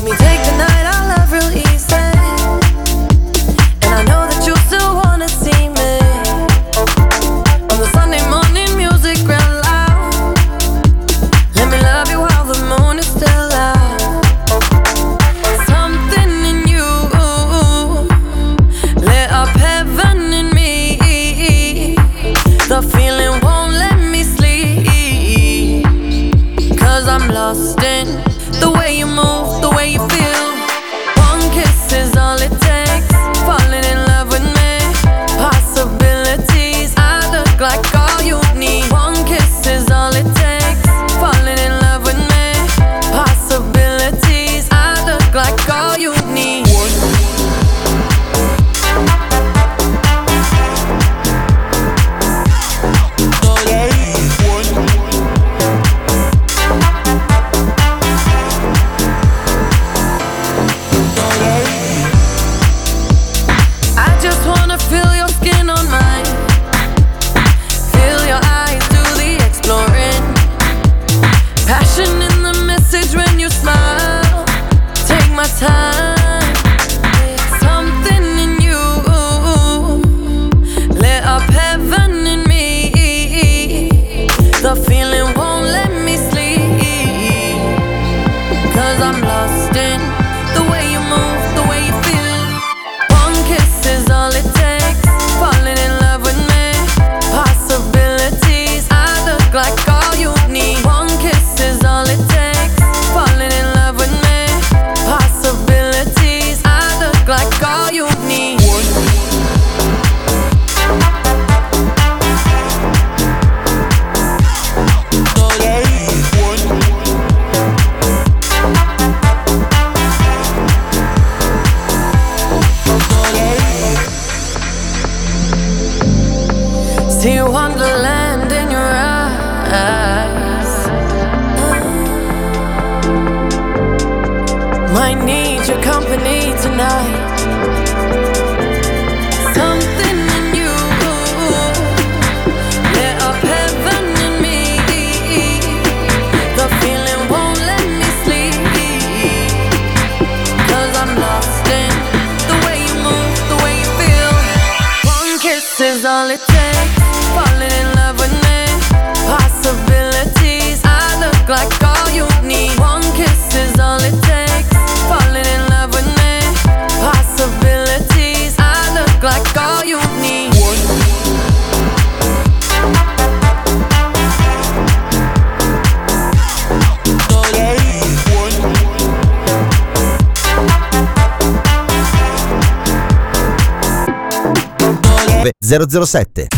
007. 185.72 186.48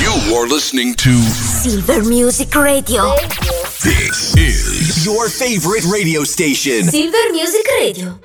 You 0.00 0.34
are 0.34 0.48
listening 0.48 0.94
to 0.94 1.12
Silver 1.12 2.02
Music 2.08 2.54
Radio. 2.54 3.14
This 3.84 4.34
is 4.34 5.04
your 5.04 5.28
favorite 5.28 5.84
radio 5.84 6.24
station. 6.24 6.84
Silver 6.84 7.32
Music 7.32 7.66
Radio. 7.80 8.18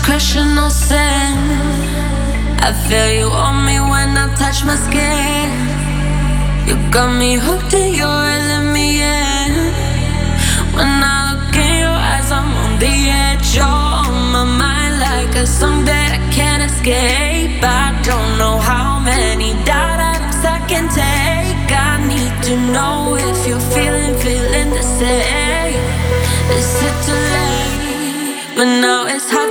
My 0.00 0.16
discretional 0.16 0.70
sin. 0.70 1.36
I 2.62 2.72
feel 2.88 3.10
you 3.12 3.26
on 3.30 3.64
me 3.64 3.80
when 3.80 4.16
I 4.16 4.34
touch 4.36 4.64
my 4.64 4.76
skin. 4.76 5.50
You 6.66 6.76
got 6.90 7.18
me 7.18 7.34
hooked 7.34 7.74
and 7.74 7.96
you're 7.96 8.06
reeling 8.08 8.72
me 8.72 9.00
in. 9.00 9.52
When 10.74 10.88
I 11.02 11.34
look 11.34 11.54
in 11.54 11.80
your 11.80 11.98
eyes, 12.12 12.30
I'm 12.30 12.50
on 12.64 12.78
the 12.78 12.94
edge. 13.26 13.56
You're 13.56 13.64
on 13.64 14.32
my 14.32 14.44
mind 14.44 15.00
like 15.00 15.34
a 15.36 15.46
song 15.46 15.84
that 15.84 16.18
I 16.18 16.32
can't 16.32 16.62
escape. 16.62 17.62
I 17.62 17.98
don't 18.02 18.38
know 18.38 18.58
how 18.58 19.00
many 19.00 19.52
dives 19.64 20.44
I 20.44 20.58
can 20.68 20.88
take. 20.88 21.70
I 21.72 21.98
need 22.06 22.34
to 22.48 22.54
know 22.72 23.16
if 23.16 23.46
you're 23.46 23.66
feeling, 23.74 24.14
feeling 24.18 24.70
the 24.70 24.82
same. 24.82 25.80
Is 26.56 26.70
it 26.88 26.96
too 27.06 27.20
late? 27.34 28.56
But 28.56 28.68
now 28.80 29.06
it's 29.06 29.30
hard 29.30 29.49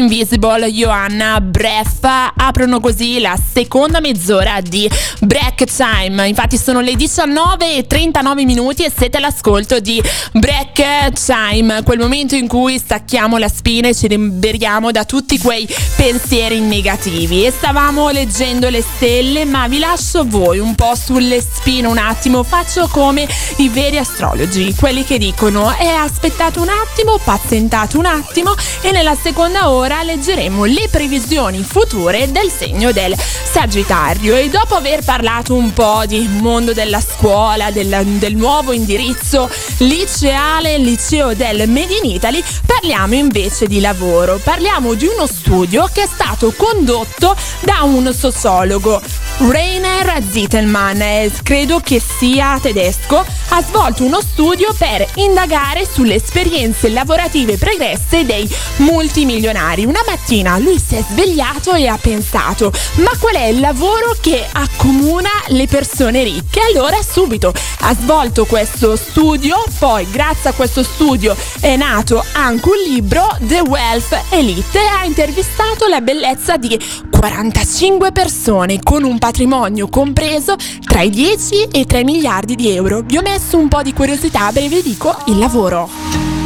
Invisible, 0.00 0.70
Johanna, 0.72 1.40
Breath 1.42 2.06
aprono 2.36 2.80
così 2.80 3.20
la 3.20 3.38
seconda 3.52 4.00
mezz'ora 4.00 4.60
di 4.62 4.90
Break 5.20 5.64
Time. 5.64 6.26
Infatti 6.26 6.56
sono 6.56 6.80
le 6.80 6.94
19 6.94 7.76
e 7.76 7.86
39 7.86 8.44
minuti 8.46 8.82
e 8.82 8.90
siete 8.96 9.18
all'ascolto 9.18 9.78
di 9.78 10.02
Break 10.32 11.12
Time, 11.12 11.82
quel 11.82 11.98
momento 11.98 12.34
in 12.34 12.48
cui 12.48 12.78
stacchiamo 12.78 13.36
la 13.36 13.48
spina 13.48 13.88
e 13.88 13.94
ci 13.94 14.08
liberiamo 14.08 14.90
da 14.90 15.04
tutti 15.04 15.38
quei 15.38 15.68
pensieri 15.96 16.60
negativi. 16.60 17.44
E 17.44 17.50
stavamo 17.50 18.08
leggendo 18.08 18.70
le 18.70 18.82
stelle, 18.82 19.44
ma 19.44 19.68
vi 19.68 19.80
lascio 19.80 20.24
voi 20.24 20.58
un 20.58 20.74
po' 20.74 20.94
sulle 20.94 21.42
spine 21.42 21.86
un 21.86 21.98
attimo. 21.98 22.42
Faccio 22.42 22.88
come 22.88 23.28
i 23.56 23.68
veri 23.68 23.98
astrologi, 23.98 24.74
quelli 24.74 25.04
che 25.04 25.18
dicono 25.18 25.76
eh 25.78 25.88
aspettate 25.88 26.58
un 26.58 26.68
attimo, 26.68 27.18
pazientate 27.22 27.98
un 27.98 28.06
attimo 28.06 28.54
e 28.80 28.92
nella 28.92 29.14
seconda 29.14 29.70
ora 29.70 29.89
leggeremo 29.98 30.64
le 30.64 30.88
previsioni 30.90 31.62
future 31.62 32.30
del 32.30 32.50
segno 32.50 32.92
del 32.92 33.14
Sagittario. 33.16 34.36
E 34.36 34.48
dopo 34.48 34.76
aver 34.76 35.02
parlato 35.04 35.54
un 35.54 35.72
po' 35.72 36.04
di 36.06 36.26
mondo 36.40 36.72
della 36.72 37.00
scuola, 37.00 37.70
del, 37.70 38.04
del 38.18 38.36
nuovo 38.36 38.72
indirizzo 38.72 39.50
liceale, 39.78 40.78
liceo 40.78 41.34
del 41.34 41.68
Made 41.68 41.98
in 42.02 42.10
Italy, 42.10 42.42
parliamo 42.64 43.14
invece 43.14 43.66
di 43.66 43.80
lavoro, 43.80 44.38
parliamo 44.42 44.94
di 44.94 45.06
uno 45.06 45.26
studio 45.26 45.88
che 45.92 46.04
è 46.04 46.08
stato 46.10 46.52
condotto 46.56 47.36
da 47.60 47.82
un 47.82 48.14
sociologo 48.14 49.02
Rainer 49.38 50.22
Zittelmann, 50.30 51.02
credo 51.42 51.80
che 51.80 52.00
sia 52.00 52.58
tedesco, 52.60 53.24
ha 53.48 53.62
svolto 53.62 54.04
uno 54.04 54.20
studio 54.20 54.74
per 54.76 55.06
indagare 55.14 55.88
sulle 55.90 56.14
esperienze 56.14 56.88
lavorative 56.90 57.56
pregresse 57.56 58.24
dei 58.24 58.48
multimilionari. 58.76 59.69
Una 59.70 60.02
mattina 60.04 60.58
lui 60.58 60.80
si 60.84 60.96
è 60.96 61.04
svegliato 61.08 61.74
e 61.74 61.86
ha 61.86 61.96
pensato, 61.96 62.72
ma 62.96 63.12
qual 63.20 63.36
è 63.36 63.44
il 63.44 63.60
lavoro 63.60 64.16
che 64.20 64.44
accomuna 64.50 65.28
le 65.48 65.68
persone 65.68 66.24
ricche? 66.24 66.60
Allora 66.60 67.00
subito 67.00 67.52
ha 67.82 67.94
svolto 67.94 68.46
questo 68.46 68.96
studio, 68.96 69.62
poi 69.78 70.10
grazie 70.10 70.50
a 70.50 70.52
questo 70.54 70.82
studio 70.82 71.36
è 71.60 71.76
nato 71.76 72.24
anche 72.32 72.68
un 72.68 72.82
libro, 72.84 73.28
The 73.38 73.60
Wealth 73.60 74.24
Elite, 74.30 74.76
e 74.76 74.86
ha 74.86 75.04
intervistato 75.04 75.86
la 75.86 76.00
bellezza 76.00 76.56
di 76.56 76.76
45 77.08 78.10
persone 78.10 78.80
con 78.82 79.04
un 79.04 79.18
patrimonio 79.18 79.88
compreso 79.88 80.56
tra 80.84 81.02
i 81.02 81.10
10 81.10 81.68
e 81.70 81.78
i 81.78 81.86
3 81.86 82.02
miliardi 82.02 82.56
di 82.56 82.70
euro. 82.74 83.02
Vi 83.02 83.16
ho 83.16 83.22
messo 83.22 83.56
un 83.56 83.68
po' 83.68 83.82
di 83.82 83.92
curiosità, 83.92 84.50
beh 84.50 84.66
vi 84.66 84.82
dico 84.82 85.16
il 85.26 85.38
lavoro. 85.38 86.39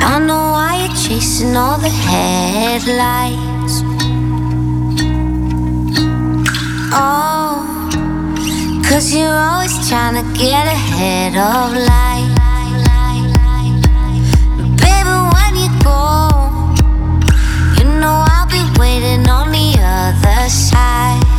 I 0.00 0.18
know 0.26 0.52
why 0.52 0.86
you're 0.86 0.96
chasing 0.96 1.56
all 1.56 1.78
the 1.78 1.88
headlights. 1.88 3.82
Oh, 6.92 7.90
cause 8.88 9.14
you're 9.14 9.28
always 9.28 9.74
trying 9.88 10.14
to 10.14 10.38
get 10.38 10.66
ahead 10.66 11.36
of 11.36 11.72
life. 11.76 12.34
Baby, 14.80 15.16
when 15.34 15.52
you 15.62 15.70
go, 15.82 16.30
you 17.76 17.84
know 18.00 18.24
I'll 18.32 18.48
be 18.48 18.62
waiting 18.78 19.28
on 19.28 19.52
the 19.52 19.78
other 19.80 20.48
side. 20.48 21.33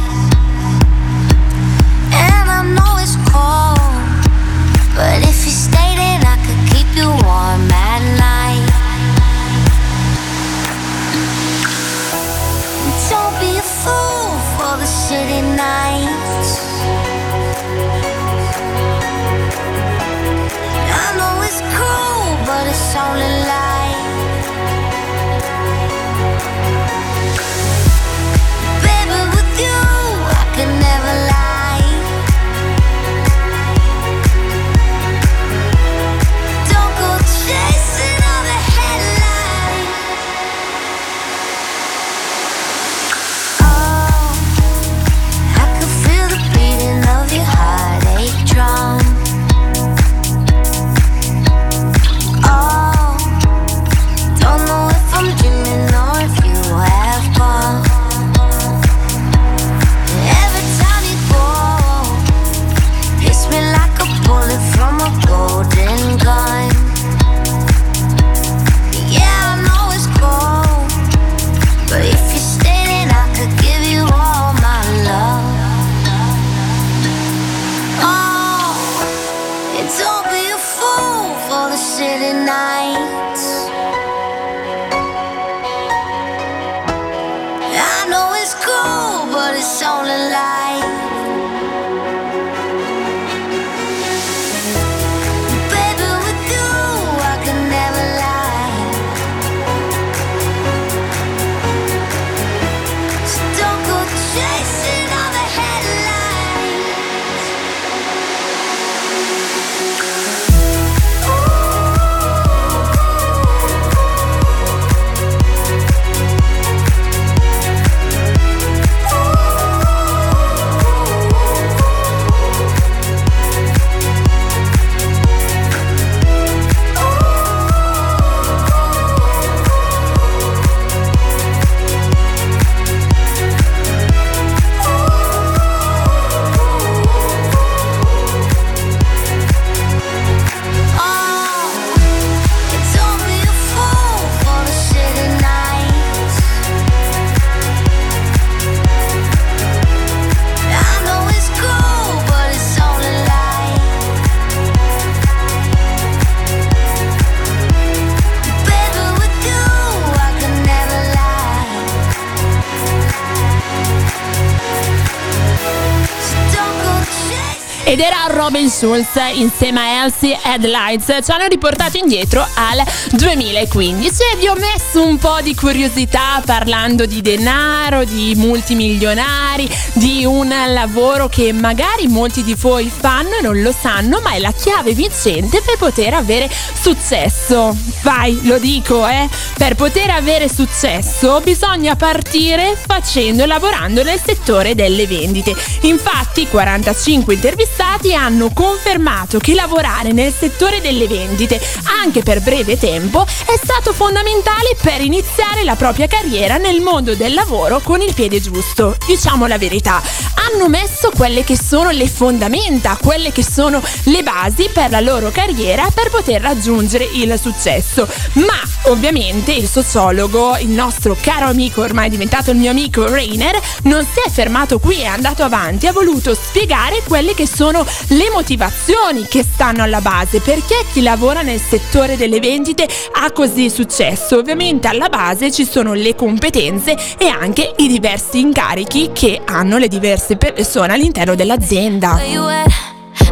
Robin 168.56 168.70
Schulz 168.70 169.10
insieme 169.34 169.82
a 169.82 170.03
Elsie 170.06 170.39
Headlights. 170.41 171.26
Ci 171.26 171.32
hanno 171.32 171.45
riportato 171.47 171.97
indietro 171.97 172.39
al 172.39 172.82
2015 173.12 174.08
e 174.34 174.38
vi 174.38 174.47
ho 174.47 174.56
messo 174.56 175.06
un 175.06 175.18
po' 175.18 175.39
di 175.41 175.53
curiosità 175.53 176.41
parlando 176.45 177.06
di 177.06 177.22
denaro, 177.22 178.06
di 178.06 178.34
multimilionari, 178.38 179.70
di 179.95 180.24
un 180.24 180.47
lavoro 180.70 181.28
che 181.28 181.51
magari 181.51 182.08
molti 182.08 182.43
di 182.43 182.53
voi 182.53 182.89
fanno 182.89 183.36
e 183.39 183.41
non 183.41 183.62
lo 183.62 183.74
sanno, 183.78 184.22
ma 184.22 184.32
è 184.32 184.39
la 184.39 184.53
chiave 184.53 184.93
vincente 184.93 185.62
per 185.62 185.76
poter 185.76 186.14
avere 186.14 186.49
successo. 186.80 187.76
Vai, 188.06 188.39
lo 188.43 188.60
dico, 188.60 189.08
eh. 189.08 189.28
Per 189.58 189.74
poter 189.74 190.12
avere 190.12 190.47
successo 190.47 191.41
bisogna 191.41 191.95
partire 191.95 192.78
facendo 192.80 193.41
e 193.41 193.47
lavorando 193.47 194.03
nel 194.03 194.22
settore 194.24 194.76
delle 194.76 195.08
vendite. 195.08 195.56
Infatti 195.82 196.47
45 196.47 197.34
intervistati 197.34 198.14
hanno 198.14 198.51
confermato 198.53 199.39
che 199.39 199.56
lavorare 199.56 200.12
nel 200.12 200.32
settore 200.32 200.82
delle 200.82 201.08
vendite 201.08 201.60
anche 202.03 202.22
per 202.22 202.41
breve 202.41 202.78
tempo 202.78 203.24
è 203.24 203.58
stato 203.62 203.91
fondamentale 203.91 204.76
per 204.80 205.01
iniziare 205.01 205.64
la 205.64 205.76
propria 205.76 206.06
carriera 206.06 206.58
nel 206.58 206.82
mondo 206.82 207.16
del 207.16 207.34
lavoro 207.34 207.80
con 207.80 208.01
il 208.01 208.14
piede 208.14 208.39
giusto. 208.39 208.95
Diciamo 209.08 209.47
la 209.47 209.58
verità, 209.58 209.99
hanno 210.47 210.70
messo 210.70 211.10
quelle 211.16 211.43
che 211.43 211.58
sono 211.58 211.89
le 211.89 212.08
fondamenta, 212.08 212.99
quelle 213.01 213.32
che 213.32 213.43
sono 213.43 213.82
le 214.03 214.22
basi 214.22 214.70
per 214.72 214.91
la 214.91 214.99
loro 214.99 215.32
carriera 215.32 215.89
per 215.91 216.12
poter 216.12 216.41
raggiungere 216.41 217.10
il 217.14 217.39
successo. 217.41 217.95
Ma 218.34 218.89
ovviamente 218.91 219.52
il 219.52 219.68
sociologo, 219.68 220.58
il 220.58 220.70
nostro 220.70 221.16
caro 221.20 221.48
amico, 221.48 221.82
ormai 221.82 222.10
diventato 222.10 222.52
il 222.52 222.58
mio 222.58 222.72
amico 222.72 223.08
Rainer, 223.08 223.60
non 223.84 224.04
si 224.04 224.22
è 224.26 224.30
fermato 224.30 224.80
qui, 224.80 225.02
è 225.02 225.06
andato 225.06 225.43
avanti, 225.43 225.88
ha 225.88 225.91
voluto 225.91 226.34
spiegare 226.34 227.02
quelle 227.06 227.34
che 227.34 227.46
sono 227.46 227.66
sono 227.66 227.86
le 228.10 228.30
motivazioni 228.32 229.26
che 229.28 229.43
stanno 229.43 229.82
alla 229.82 230.00
base. 230.00 230.39
Perché 230.39 230.86
chi 230.93 231.02
lavora 231.02 231.41
nel 231.41 231.60
settore 231.60 232.16
delle 232.16 232.39
vendite 232.39 232.88
ha 233.14 233.32
così 233.32 233.70
successo? 233.70 234.38
Ovviamente 234.38 234.88
alla 234.88 235.10
base 235.10 235.52
ci 235.52 235.66
sono 235.66 235.93
le 235.93 236.16
competenze 236.16 236.96
e 237.18 237.28
anche 237.28 237.74
i 237.78 237.88
diversi 237.88 238.39
incarichi 238.39 239.10
che 239.14 239.41
hanno 239.46 239.78
le 239.78 239.88
diverse 239.88 240.38
persone 240.38 240.93
all'interno 240.93 241.36
dell'azienda. 241.36 242.20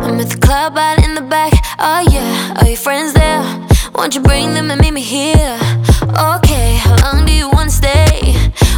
I'm 0.05 0.19
at 0.19 0.27
the 0.27 0.37
club 0.39 0.75
out 0.75 1.05
in 1.05 1.13
the 1.13 1.21
back. 1.21 1.53
Oh 1.79 2.01
yeah, 2.09 2.53
are 2.55 2.67
your 2.67 2.77
friends 2.77 3.13
there? 3.13 3.62
Won't 3.95 4.15
you 4.15 4.21
bring 4.21 4.53
them 4.53 4.71
and 4.71 4.81
meet 4.81 4.93
me 4.93 5.01
here? 5.01 5.57
Okay, 6.35 6.75
how 6.77 6.95
long 7.03 7.25
do 7.25 7.31
you 7.31 7.49
wanna 7.49 7.69
stay? 7.69 8.33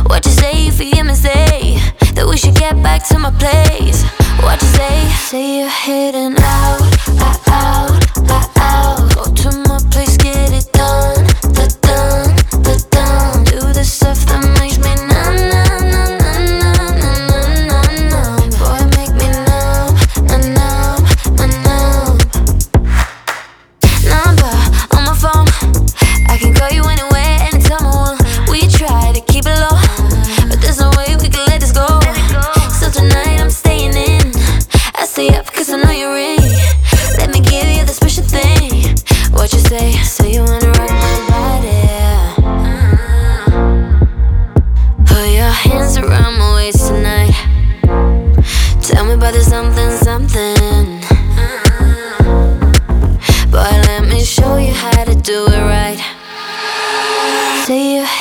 What 0.08 0.26
you 0.26 0.32
say 0.32 0.68
if 0.68 0.80
you 0.80 0.92
hear 0.94 1.04
me 1.06 1.16
say 1.16 1.80
that 2.14 2.28
we 2.30 2.38
should 2.38 2.56
get 2.56 2.76
back 2.84 3.08
to 3.08 3.18
my 3.18 3.32
place? 3.32 4.04
What 4.44 4.62
you 4.62 4.68
say? 4.68 5.10
Say 5.30 5.60
you're 5.60 5.70
heading 5.70 6.36
out, 6.38 6.82
out, 7.24 7.40
out, 7.48 8.50
out. 8.58 9.16
Go 9.16 9.24
to 9.24 9.50
my 9.70 9.80
place, 9.90 10.05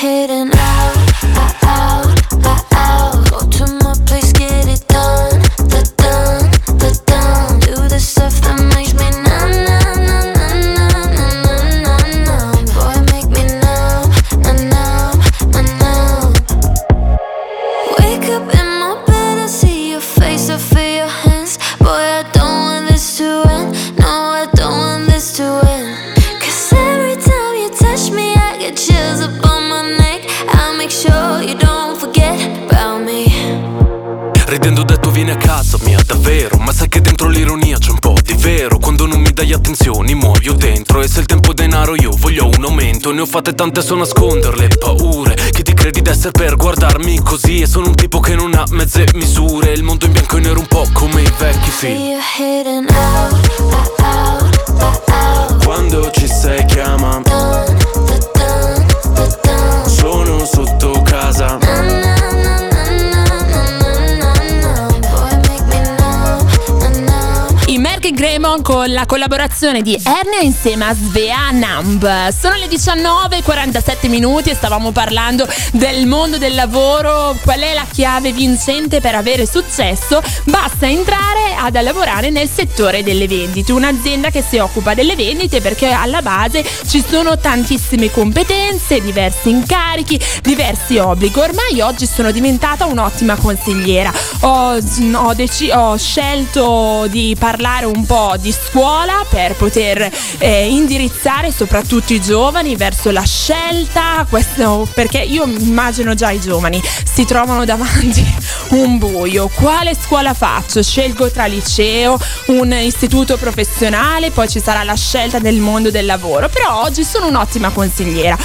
Say 0.05 0.27
you're 0.27 0.44
fatte 43.35 43.53
tante 43.53 43.83
so 43.83 43.97
nasconderle 43.97 44.69
paure 44.79 45.35
Che 45.35 45.65
ti 45.65 45.75
credi 45.75 46.03
d'essere 46.03 46.31
per 46.31 46.55
guardarmi 46.55 47.19
così? 47.19 47.63
E 47.63 47.67
sono 47.67 47.89
un 47.89 47.97
tipo 47.97 48.21
che 48.21 48.37
non 48.37 48.55
ha 48.55 48.63
mezze 48.71 49.07
misure 49.15 49.73
Il 49.73 49.83
mondo 49.83 50.07
in 50.07 50.13
bianco 50.13 50.37
e 50.37 50.41
nero 50.41 50.61
un 50.61 50.67
po' 50.67 50.87
come 50.93 51.23
i 51.23 51.33
vecchi 51.37 51.71
film 51.71 52.15
con 68.65 68.91
la 68.91 69.05
collaborazione 69.05 69.83
di 69.83 69.93
Ernea 69.93 70.41
insieme 70.41 70.87
a 70.87 70.95
Svea 70.95 71.51
Namb. 71.51 72.29
Sono 72.29 72.55
le 72.57 72.67
19.47 72.67 74.09
minuti 74.09 74.49
e 74.49 74.55
stavamo 74.55 74.91
parlando 74.91 75.47
del 75.73 76.07
mondo 76.07 76.39
del 76.39 76.55
lavoro. 76.55 77.37
Qual 77.43 77.61
è 77.61 77.75
la 77.75 77.85
chiave 77.93 78.33
vincente 78.33 79.03
per 79.03 79.17
avere 79.17 79.45
successo? 79.45 80.23
Basta 80.45 80.89
entrare 80.89 81.44
ad 81.65 81.83
lavorare 81.83 82.31
nel 82.31 82.49
settore 82.49 83.03
delle 83.03 83.27
vendite, 83.27 83.73
un'azienda 83.73 84.31
che 84.31 84.43
si 84.47 84.59
occupa 84.59 84.95
delle 84.95 85.17
vendite 85.17 85.61
perché 85.61 85.91
alla 85.91 86.21
base 86.21 86.65
ci 86.87 87.03
sono 87.07 87.39
tantissime 87.39 88.11
competenze, 88.11 89.01
diversi 89.01 89.51
incarichi, 89.51 90.21
diversi 90.43 90.99
obblighi. 90.99 91.39
Ormai 91.39 91.81
oggi 91.81 92.07
sono 92.07 92.31
diventata 92.31 92.85
un'ottima 92.85 93.37
consigliera. 93.37 94.13
Ho, 94.41 94.77
ho 94.77 95.35
deci- 95.35 95.71
ho 95.71 95.97
scelto 95.97 97.07
di 97.09 97.37
parlare 97.39 97.87
un 97.87 98.05
po' 98.05 98.35
di 98.39 98.53
scuola 98.53 99.25
per 99.29 99.55
poter 99.55 100.11
eh, 100.39 100.69
indirizzare 100.69 101.51
soprattutto 101.51 102.13
i 102.13 102.21
giovani 102.21 102.77
verso 102.77 103.11
la 103.11 103.25
scelta, 103.25 104.27
questo 104.29 104.87
perché 104.95 105.19
io 105.19 105.45
immagino 105.45 106.15
già 106.15 106.31
i 106.31 106.41
giovani 106.41 106.83
si 107.11 107.25
trovano 107.25 107.65
davanti 107.65 108.25
un 108.71 108.99
buio. 108.99 109.49
Quale 109.49 109.95
scuola 109.95 110.35
faccio? 110.35 110.83
Scelgo 110.83 111.31
tra 111.31 111.47
liceo, 111.55 112.19
un 112.47 112.73
istituto 112.73 113.37
professionale, 113.37 114.31
poi 114.31 114.49
ci 114.49 114.61
sarà 114.61 114.83
la 114.83 114.95
scelta 114.95 115.39
del 115.39 115.57
mondo 115.57 115.91
del 115.91 116.07
lavoro. 116.07 116.49
Però 116.49 116.83
oggi 116.83 117.05
sono 117.05 117.27
un'ottima 117.27 117.71
consigliera. 117.71 118.37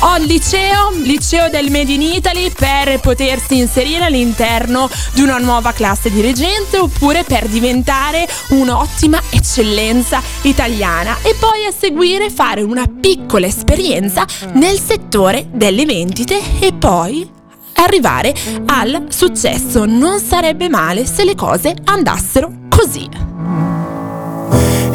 Ho 0.00 0.16
il 0.16 0.24
liceo, 0.24 0.90
liceo 1.02 1.48
del 1.48 1.70
Made 1.70 1.92
in 1.92 2.02
Italy 2.02 2.50
per 2.50 2.98
potersi 3.00 3.58
inserire 3.58 4.06
all'interno 4.06 4.90
di 5.12 5.20
una 5.20 5.38
nuova 5.38 5.72
classe 5.72 6.10
dirigente 6.10 6.76
oppure 6.78 7.22
per 7.22 7.46
diventare 7.46 8.28
un'ottima 8.48 9.22
eccellenza 9.30 10.20
italiana 10.42 11.18
e 11.22 11.36
poi 11.38 11.66
a 11.66 11.72
seguire 11.76 12.30
fare 12.30 12.62
una 12.62 12.86
piccola 12.88 13.46
esperienza 13.46 14.26
nel 14.54 14.80
settore 14.80 15.46
delle 15.52 15.84
vendite 15.84 16.40
e 16.58 16.72
poi 16.72 17.40
arrivare 17.74 18.34
al 18.66 19.06
successo. 19.08 19.84
Non 19.84 20.20
sarebbe 20.20 20.68
male 20.68 21.04
se 21.06 21.24
le 21.24 21.34
cose 21.34 21.74
andassero 21.84 22.50
così. 22.68 23.08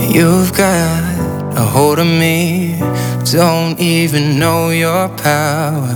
You've 0.09 0.51
got 0.51 1.57
a 1.57 1.63
hold 1.63 1.99
of 1.99 2.05
me, 2.05 2.77
don't 3.31 3.79
even 3.79 4.37
know 4.37 4.71
your 4.71 5.09
power. 5.21 5.95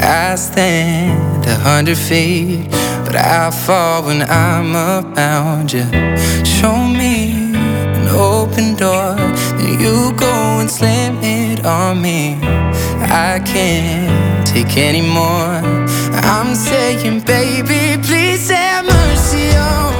I 0.00 0.36
stand 0.36 1.46
a 1.46 1.56
hundred 1.56 1.96
feet, 1.96 2.68
but 3.04 3.16
I 3.16 3.50
fall 3.50 4.04
when 4.04 4.22
I'm 4.22 4.74
around 4.74 5.72
you. 5.72 5.84
Show 6.44 6.76
me 6.76 7.49
open 8.10 8.74
door, 8.74 9.14
then 9.56 9.80
you 9.80 10.12
go 10.16 10.32
and 10.60 10.70
slam 10.70 11.18
it 11.22 11.64
on 11.64 12.00
me. 12.02 12.38
I 13.02 13.40
can't 13.44 14.46
take 14.46 14.76
anymore. 14.76 15.60
I'm 16.22 16.54
saying, 16.54 17.20
baby, 17.20 18.00
please 18.02 18.50
have 18.50 18.84
mercy 18.84 19.56
on 19.56 19.94
me. 19.94 19.99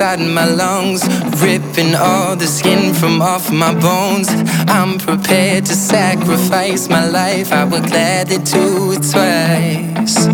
inside 0.00 0.20
my 0.20 0.44
lungs, 0.44 1.02
ripping 1.42 1.92
all 1.96 2.36
the 2.36 2.46
skin 2.46 2.94
from 2.94 3.20
off 3.20 3.50
my 3.50 3.74
bones. 3.80 4.28
I'm 4.68 4.96
prepared 4.96 5.66
to 5.66 5.74
sacrifice 5.74 6.88
my 6.88 7.04
life. 7.04 7.52
I 7.52 7.64
would 7.64 7.82
gladly 7.82 8.38
do 8.38 8.92
it 8.92 9.02
twice. 9.02 10.26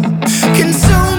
Consuming 0.61 1.14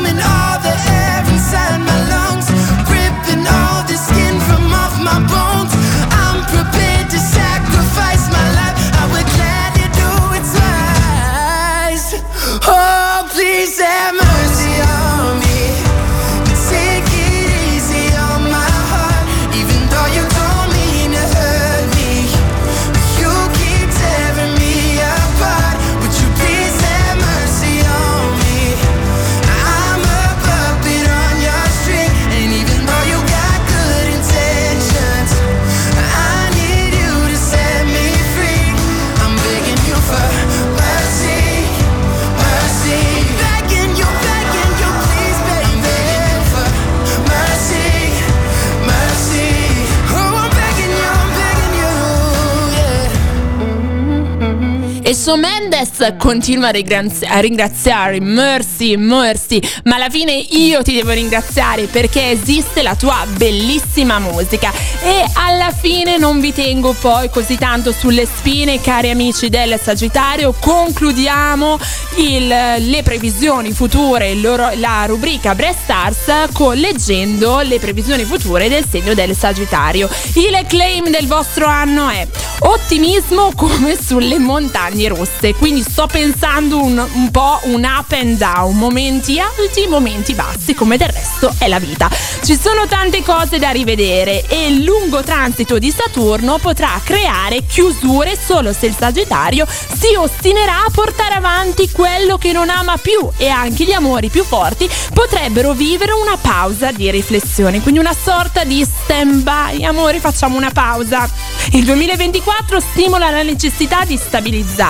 E 55.08 55.14
Shawn 55.14 55.39
Mendes 55.39 56.16
continua 56.18 56.70
a, 56.70 56.72
ringrazi- 56.72 57.26
a 57.26 57.38
ringraziare 57.38 58.20
Mercy, 58.20 58.95
Mercy, 58.95 59.62
ma 59.84 59.97
alla 59.97 60.10
fine 60.10 60.32
io 60.34 60.82
ti 60.82 60.95
devo 60.95 61.12
ringraziare 61.12 61.84
perché 61.86 62.32
esiste 62.32 62.82
la 62.82 62.95
tua 62.95 63.24
bellissima 63.38 64.18
musica. 64.18 64.74
E 65.03 65.24
alla 65.34 65.70
fine 65.72 66.18
non 66.18 66.39
vi 66.39 66.51
tengo 66.53 66.93
poi 66.93 67.30
così 67.30 67.56
tanto 67.56 67.91
sulle 67.91 68.26
spine, 68.26 68.82
cari 68.82 69.12
amici 69.12 69.47
del 69.49 69.80
Sagittario, 69.80 70.56
concludiamo 70.60 71.78
il- 72.16 72.47
le 72.47 73.01
previsioni 73.03 73.74
future, 73.74 74.34
loro- 74.34 74.72
la 74.74 75.03
rubrica 75.06 75.53
Breast 75.53 75.82
Stars 75.84 76.51
con 76.51 76.76
leggendo 76.78 77.60
le 77.60 77.78
previsioni 77.78 78.24
future 78.24 78.68
del 78.70 78.84
segno 78.89 79.14
del 79.14 79.36
Sagittario. 79.38 80.10
Il 80.34 80.66
claim 80.68 81.12
del 81.12 81.28
vostro 81.28 81.68
anno 81.68 82.10
è 82.10 82.28
ottimismo 82.62 83.51
come 83.56 83.95
sulle 84.01 84.39
montagne 84.39 84.93
russe, 85.08 85.53
quindi 85.56 85.82
sto 85.82 86.08
pensando 86.08 86.82
un, 86.82 86.97
un 87.14 87.32
po' 87.32 87.60
un 87.64 87.84
up 87.84 88.12
and 88.12 88.38
down, 88.38 88.76
momenti 88.78 89.39
alti, 89.39 89.88
momenti 89.88 90.34
bassi, 90.34 90.74
come 90.74 90.97
del 90.97 91.10
resto 91.10 91.53
è 91.58 91.68
la 91.68 91.80
vita. 91.80 92.10
Ci 92.43 92.58
sono 92.60 92.86
tante 92.88 93.24
cose 93.24 93.60
da 93.60 93.72
rivedere 93.72 94.45
e 94.47 94.68
il 94.68 94.84
lungo 94.84 95.24
transito 95.24 95.80
di 95.80 95.91
Saturno 95.91 96.58
potrà 96.58 96.99
creare 97.03 97.66
chiusure 97.66 98.38
solo 98.38 98.74
se 98.74 98.86
il 98.86 98.95
Sagittario 98.97 99.66
si 99.68 100.16
ostinerà 100.16 100.86
a 100.86 100.89
portare 100.91 101.36
avanti 101.36 101.89
quello 101.91 102.38
che 102.38 102.51
non 102.51 102.70
ama 102.70 102.97
più 102.97 103.30
e 103.38 103.47
anche 103.47 103.84
gli 103.84 103.91
amori 103.91 104.30
più 104.30 104.43
forti 104.43 104.89
potrebbero 105.14 105.74
vivere 105.74 106.12
una 106.12 106.38
pausa 106.38 106.91
di 106.91 107.10
riflessione, 107.10 107.82
quindi 107.82 107.99
una 107.99 108.14
sorta 108.14 108.64
di 108.64 108.86
stand 108.86 109.43
by, 109.43 109.84
amori 109.84 110.20
facciamo 110.20 110.58
una 110.58 110.72
pausa. 110.72 111.30
Il 111.72 111.84
2024 111.86 112.80
stimola 112.80 113.30
la 113.30 113.43
necessità 113.43 114.03
di 114.06 114.18
stabilizzare, 114.18 114.84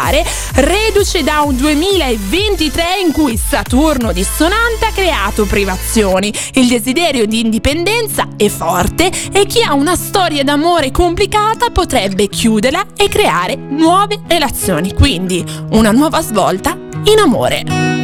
reduce 0.55 1.23
da 1.23 1.41
un 1.41 1.55
2023 1.55 2.83
in 3.05 3.11
cui 3.13 3.37
Saturno 3.37 4.11
dissonante 4.11 4.85
ha 4.85 4.91
creato 4.91 5.45
privazioni. 5.45 6.33
Il 6.53 6.67
desiderio 6.67 7.25
di 7.25 7.39
indipendenza 7.39 8.27
è 8.35 8.49
forte 8.49 9.09
e 9.31 9.45
chi 9.45 9.61
ha 9.63 9.73
una 9.73 9.95
storia 9.95 10.43
d'amore 10.43 10.91
complicata 10.91 11.69
potrebbe 11.69 12.27
chiuderla 12.27 12.85
e 12.95 13.07
creare 13.07 13.55
nuove 13.55 14.21
relazioni. 14.27 14.93
Quindi 14.93 15.43
una 15.71 15.91
nuova 15.91 16.21
svolta 16.21 16.77
in 17.03 17.19
amore. 17.19 17.95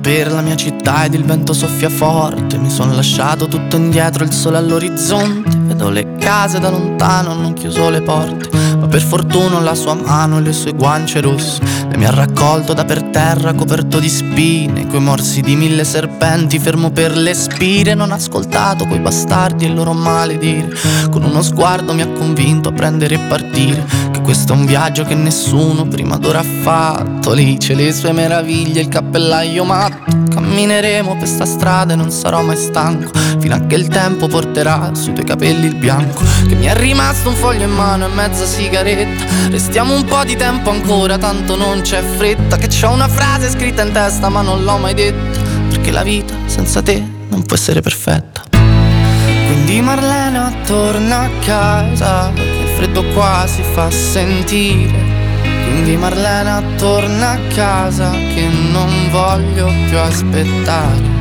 Per 0.00 0.32
la 0.32 0.40
mia 0.40 0.56
città 0.56 1.04
ed 1.04 1.12
il 1.12 1.24
vento 1.24 1.52
soffia 1.52 1.90
forte. 1.90 2.56
Mi 2.56 2.70
sono 2.70 2.94
lasciato 2.94 3.46
tutto 3.46 3.76
indietro, 3.76 4.24
il 4.24 4.32
sole 4.32 4.56
all'orizzonte. 4.56 5.54
Vedo 5.54 5.90
le 5.90 6.14
case 6.16 6.58
da 6.58 6.70
lontano, 6.70 7.32
hanno 7.32 7.52
chiuso 7.52 7.90
le 7.90 8.00
porte. 8.00 8.67
Ma 8.80 8.86
per 8.86 9.02
fortuna 9.02 9.60
la 9.60 9.74
sua 9.74 9.94
mano 9.94 10.38
e 10.38 10.40
le 10.40 10.52
sue 10.52 10.72
guance 10.72 11.20
rosse. 11.20 11.60
Le 11.88 11.96
mi 11.96 12.06
ha 12.06 12.10
raccolto 12.10 12.72
da 12.74 12.84
per 12.84 13.02
terra, 13.04 13.54
coperto 13.54 13.98
di 13.98 14.08
spine. 14.08 14.86
Coi 14.86 15.00
morsi 15.00 15.40
di 15.40 15.56
mille 15.56 15.84
serpenti, 15.84 16.58
fermo 16.58 16.90
per 16.90 17.16
le 17.16 17.34
spire. 17.34 17.94
Non 17.94 18.10
ho 18.10 18.14
ascoltato 18.14 18.86
quei 18.86 19.00
bastardi 19.00 19.64
e 19.64 19.68
il 19.68 19.74
loro 19.74 19.92
maledire. 19.92 20.70
Con 21.10 21.24
uno 21.24 21.42
sguardo 21.42 21.92
mi 21.92 22.02
ha 22.02 22.08
convinto 22.08 22.68
a 22.68 22.72
prendere 22.72 23.16
e 23.16 23.18
partire. 23.18 23.84
Che 24.12 24.20
questo 24.20 24.52
è 24.52 24.56
un 24.56 24.66
viaggio 24.66 25.04
che 25.04 25.14
nessuno 25.14 25.86
prima 25.86 26.16
d'ora 26.16 26.40
ha 26.40 26.44
fatto. 26.62 27.32
Lì 27.32 27.56
c'è 27.56 27.74
le 27.74 27.92
sue 27.92 28.12
meraviglie, 28.12 28.80
il 28.80 28.88
cappellaio 28.88 29.64
matto. 29.64 30.26
Cammineremo 30.30 31.16
per 31.16 31.26
sta 31.26 31.44
strada 31.44 31.94
e 31.94 31.96
non 31.96 32.10
sarò 32.10 32.42
mai 32.42 32.56
stanco. 32.56 33.10
Fino 33.38 33.54
a 33.54 33.60
che 33.60 33.74
il 33.74 33.88
tempo 33.88 34.28
porterà 34.28 34.90
sui 34.94 35.12
tuoi 35.12 35.26
capelli 35.26 35.66
il 35.66 35.74
bianco. 35.74 36.22
Che 36.46 36.54
mi 36.54 36.66
è 36.66 36.74
rimasto 36.76 37.30
un 37.30 37.34
foglio 37.34 37.64
in 37.64 37.72
mano 37.72 38.06
e 38.06 38.08
mezza 38.08 38.46
sigaretta. 38.68 39.24
Restiamo 39.50 39.94
un 39.94 40.04
po' 40.04 40.22
di 40.24 40.36
tempo 40.36 40.70
ancora, 40.70 41.16
tanto 41.18 41.56
non 41.56 41.80
c'è 41.80 42.02
fretta. 42.02 42.56
Che 42.56 42.68
c'ho 42.68 42.90
una 42.90 43.08
frase 43.08 43.50
scritta 43.50 43.82
in 43.82 43.92
testa, 43.92 44.28
ma 44.28 44.42
non 44.42 44.62
l'ho 44.62 44.76
mai 44.78 44.94
detta. 44.94 45.40
Perché 45.68 45.90
la 45.90 46.02
vita 46.02 46.34
senza 46.46 46.82
te 46.82 47.02
non 47.28 47.44
può 47.44 47.56
essere 47.56 47.80
perfetta. 47.80 48.42
Quindi 48.50 49.80
Marlena 49.80 50.52
torna 50.66 51.20
a 51.20 51.30
casa, 51.44 52.30
il 52.34 52.68
freddo 52.76 53.02
qua 53.14 53.46
si 53.46 53.62
fa 53.62 53.90
sentire. 53.90 55.16
Quindi 55.42 55.96
Marlena 55.96 56.62
torna 56.76 57.30
a 57.30 57.38
casa 57.54 58.10
che 58.10 58.48
non 58.70 59.08
voglio 59.10 59.72
più 59.88 59.98
aspettare. 59.98 61.16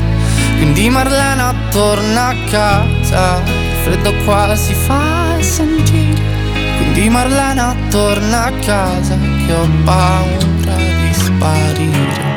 Quindi 0.57 0.89
Marlena 0.89 1.53
torna 1.69 2.27
a 2.27 2.35
casa, 2.49 3.41
il 3.45 3.77
freddo 3.83 4.13
qua 4.25 4.55
si 4.55 4.73
fa 4.73 5.37
sentire. 5.39 6.06
Quindi 6.97 7.13
Marlena 7.13 7.75
torna 7.91 8.45
a 8.45 8.51
casa 8.53 9.15
che 9.45 9.53
ho 9.53 9.69
paura 9.83 10.75
di 10.75 11.13
sparire. 11.13 12.36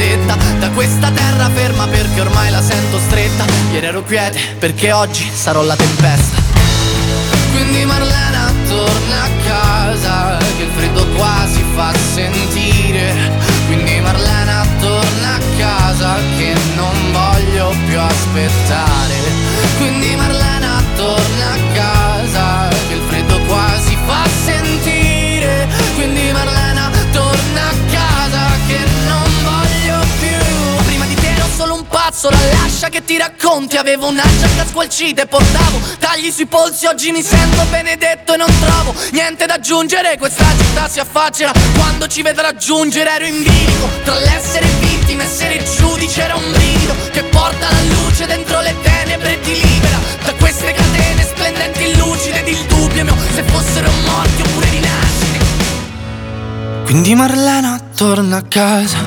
vendetta 0.00 0.36
Da 0.58 0.70
questa 0.70 1.10
terra 1.10 1.50
ferma 1.50 1.86
perché 1.86 2.20
ormai 2.20 2.50
la 2.50 2.62
sento 2.62 2.98
stretta. 2.98 3.44
Ieri 3.72 3.86
ero 3.86 4.02
quiete 4.02 4.38
perché 4.58 4.92
oggi 4.92 5.30
sarò 5.32 5.62
la 5.62 5.76
tempesta. 5.76 6.38
Quindi 7.52 7.84
Marlena 7.84 8.52
torna 8.68 9.09
che 32.90 33.02
ti 33.02 33.16
racconti. 33.16 33.78
Avevo 33.78 34.08
una 34.08 34.22
giacca 34.22 34.66
squalcita 34.66 35.22
e 35.22 35.26
portavo 35.26 35.80
Tagli 35.98 36.30
sui 36.30 36.46
polsi. 36.46 36.84
Oggi 36.84 37.10
mi 37.12 37.22
sento 37.22 37.64
benedetto 37.70 38.34
e 38.34 38.36
non 38.36 38.52
trovo 38.60 38.94
Niente 39.12 39.46
da 39.46 39.54
aggiungere. 39.54 40.18
Questa 40.18 40.44
città 40.58 40.88
si 40.88 41.00
affaccia 41.00 41.52
Quando 41.74 42.06
ci 42.06 42.20
vedrà 42.20 42.54
giungere. 42.54 43.10
Ero 43.10 43.24
in 43.24 43.42
bilico 43.42 43.88
Tra 44.04 44.18
l'essere 44.18 44.66
vittima 44.80 45.22
e 45.22 45.26
essere 45.26 45.64
giudice 45.64 46.22
Era 46.22 46.34
un 46.34 46.50
brivido 46.52 46.94
Che 47.10 47.22
porta 47.24 47.70
la 47.70 47.82
luce 47.94 48.26
dentro 48.26 48.60
le 48.60 48.74
tenebre 48.82 49.32
E 49.32 49.40
ti 49.40 49.54
libera. 49.54 49.98
Da 50.24 50.34
queste 50.34 50.72
catene 50.72 51.22
splendenti 51.22 51.84
e 51.84 51.96
lucide 51.96 52.40
Ed 52.40 52.48
il 52.48 52.66
dubbio 52.66 53.04
mio 53.04 53.16
Se 53.34 53.42
fossero 53.44 53.90
morti 54.04 54.42
oppure 54.42 54.68
rinascite 54.68 54.98
quindi 56.90 57.14
Marlena 57.14 57.80
torna 57.94 58.38
a 58.38 58.42
casa 58.42 58.98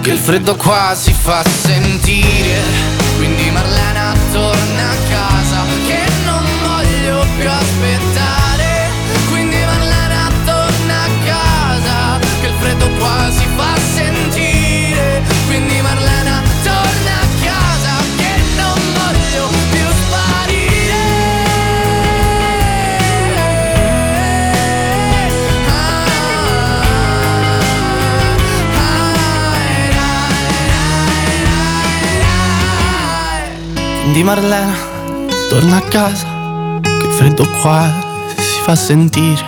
Che 0.00 0.10
il 0.10 0.18
freddo 0.18 0.54
qua 0.54 0.94
si 0.96 1.12
fa 1.12 1.42
sentire 1.42 3.07
Marlena 3.58 4.14
torna 4.30 4.90
a 4.90 4.96
casa 5.10 5.64
Che 5.86 6.02
non 6.24 6.44
voglio 6.62 7.26
più 7.36 7.50
aspettare. 7.50 8.90
Quindi 9.30 9.56
Marlena 9.64 10.30
torna 10.44 11.02
a 11.02 11.10
casa 11.24 12.18
Che 12.40 12.46
il 12.46 12.54
freddo 12.60 12.88
qua 12.98 13.30
Quindi 34.10 34.24
Marlena 34.24 34.74
torna 35.50 35.76
a 35.76 35.82
casa 35.82 36.80
Che 36.80 37.08
freddo 37.10 37.46
qua 37.60 37.92
si 38.38 38.60
fa 38.62 38.74
sentire 38.74 39.44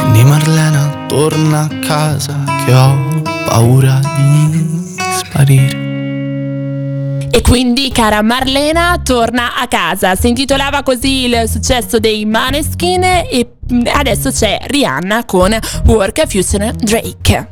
Quindi 0.00 0.22
Marlena 0.22 1.06
torna 1.08 1.62
a 1.62 1.78
casa 1.78 2.44
Che 2.62 2.74
ho 2.74 3.22
paura 3.46 3.98
di 4.14 4.96
sparire 5.16 5.78
E 7.30 7.40
quindi, 7.40 7.90
cara 7.90 8.20
Marlena, 8.20 9.00
torna 9.02 9.56
a 9.56 9.66
casa. 9.66 10.14
Si 10.14 10.28
intitolava 10.28 10.82
così 10.82 11.24
il 11.24 11.48
successo 11.48 11.98
dei 11.98 12.26
Maneskin 12.26 13.02
e 13.02 13.48
adesso 13.94 14.30
c'è 14.30 14.58
Rihanna 14.66 15.24
con 15.24 15.58
Work 15.86 16.26
Future 16.26 16.74
Drake. 16.76 17.48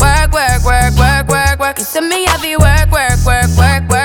Work, 0.00 0.32
work, 0.32 0.64
work, 0.64 0.96
work, 0.96 1.28
work, 1.28 1.60
work. 1.60 1.78
You 1.78 1.84
see 1.84 2.00
me 2.00 2.24
heavy 2.24 2.56
work, 2.56 2.90
work, 2.90 3.18
work, 3.26 3.50
work, 3.58 3.90
work, 3.90 3.99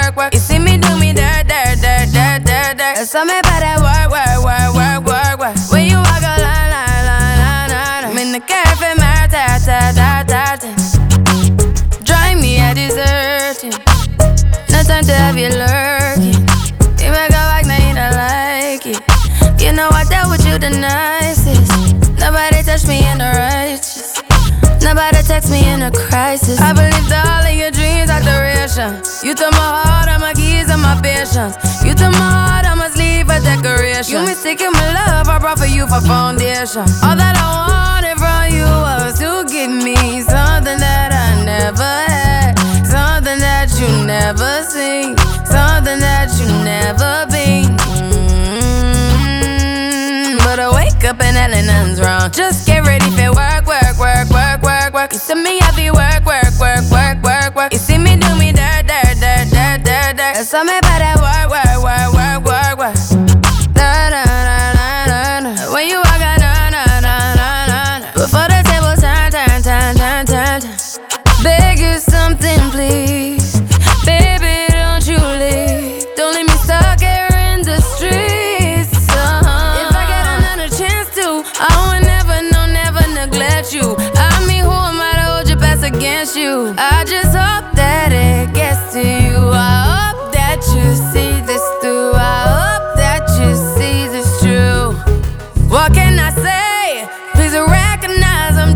You 3.06 3.12
saw 3.12 3.24
me 3.24 3.38
by 3.44 3.62
that 3.62 3.78
work, 3.86 4.10
work, 4.10 4.42
work, 4.42 4.74
work, 4.74 5.06
work, 5.06 5.38
work. 5.38 5.58
When 5.70 5.86
you 5.86 6.02
walk 6.02 6.26
a 6.26 6.42
line, 6.42 6.74
line, 6.74 7.06
line, 7.06 7.38
line, 7.38 7.70
line. 7.70 8.04
I'm 8.10 8.18
in 8.18 8.32
the 8.34 8.40
cafe, 8.42 8.98
my 8.98 9.30
ta, 9.30 9.62
ta, 9.62 9.94
ta, 9.94 10.26
ta, 10.26 10.58
ta. 10.58 10.74
Drive 12.02 12.42
me 12.42 12.58
a 12.58 12.74
deserting. 12.74 13.78
No 14.74 14.82
time 14.82 15.06
to 15.06 15.14
have 15.14 15.38
you 15.38 15.54
lurking. 15.54 16.50
You 16.98 17.14
make 17.14 17.30
a 17.30 17.46
back, 17.46 17.70
now 17.70 17.78
you 17.78 17.94
don't 17.94 18.18
like 18.18 18.90
it. 18.90 18.98
You 19.62 19.72
know 19.78 19.86
I 19.94 20.02
dealt 20.10 20.34
with 20.34 20.42
you 20.42 20.58
the 20.58 20.74
nicest. 20.74 21.70
Nobody 22.18 22.66
touched 22.66 22.88
me 22.88 23.06
in 23.06 23.20
the 23.20 23.30
righteous. 23.38 24.18
Nobody 24.82 25.22
text 25.22 25.50
me 25.50 25.62
in 25.70 25.82
a 25.82 25.92
crisis. 25.92 26.62
I 26.62 26.74
believed 26.74 27.14
all 27.14 27.46
of 27.46 27.54
your 27.54 27.70
dreams 27.70 28.10
are 28.10 28.22
duration. 28.22 28.98
You 29.26 29.34
took 29.34 29.52
my 29.54 29.70
heart, 29.82 30.10
all 30.10 30.20
my 30.20 30.34
keys, 30.34 30.70
and 30.70 30.82
my 30.82 30.94
patience. 31.02 31.58
You 31.86 31.94
took 31.94 32.14
my 32.14 32.30
heart, 32.38 32.66
decoration. 33.46 34.14
You 34.20 34.26
mistaken 34.26 34.72
my 34.74 34.88
love, 34.94 35.28
I 35.30 35.38
brought 35.40 35.60
for 35.60 35.66
you 35.70 35.86
for 35.88 36.02
foundation. 36.02 36.86
All 37.06 37.16
that 37.16 37.36
I 37.38 37.48
wanted 37.70 38.18
from 38.18 38.44
you 38.58 38.66
was 38.66 39.20
to 39.22 39.46
give 39.52 39.70
me 39.72 39.96
something 40.22 40.80
that 40.82 41.10
I 41.14 41.44
never 41.46 41.94
had, 42.12 42.58
something 42.86 43.40
that 43.40 43.70
you 43.80 43.88
never 44.06 44.52
seen, 44.74 45.16
something 45.46 46.00
that 46.02 46.28
you 46.40 46.48
never 46.66 47.26
been. 47.32 47.78
Mm, 49.46 50.38
But 50.46 50.60
I 50.60 50.70
wake 50.74 51.04
up 51.06 51.22
and 51.22 51.36
hell 51.38 51.50
nothing's 51.54 52.00
wrong. 52.02 52.32
Just 52.32 52.66
get 52.68 52.84
ready 52.86 53.10
for 53.12 53.32
work, 53.34 53.66
work, 53.66 53.96
work, 54.00 54.30
work, 54.30 54.62
work, 54.62 54.94
work. 54.94 55.14
You 55.14 55.20
see 55.20 55.36
me 55.36 55.60
heavy 55.60 55.90
work, 55.92 56.26
work, 56.26 56.54
work, 56.60 56.84
work, 56.92 57.18
work, 57.24 57.56
work. 57.56 57.74
You 57.74 57.80
see 57.80 57.98
me 57.98 58.05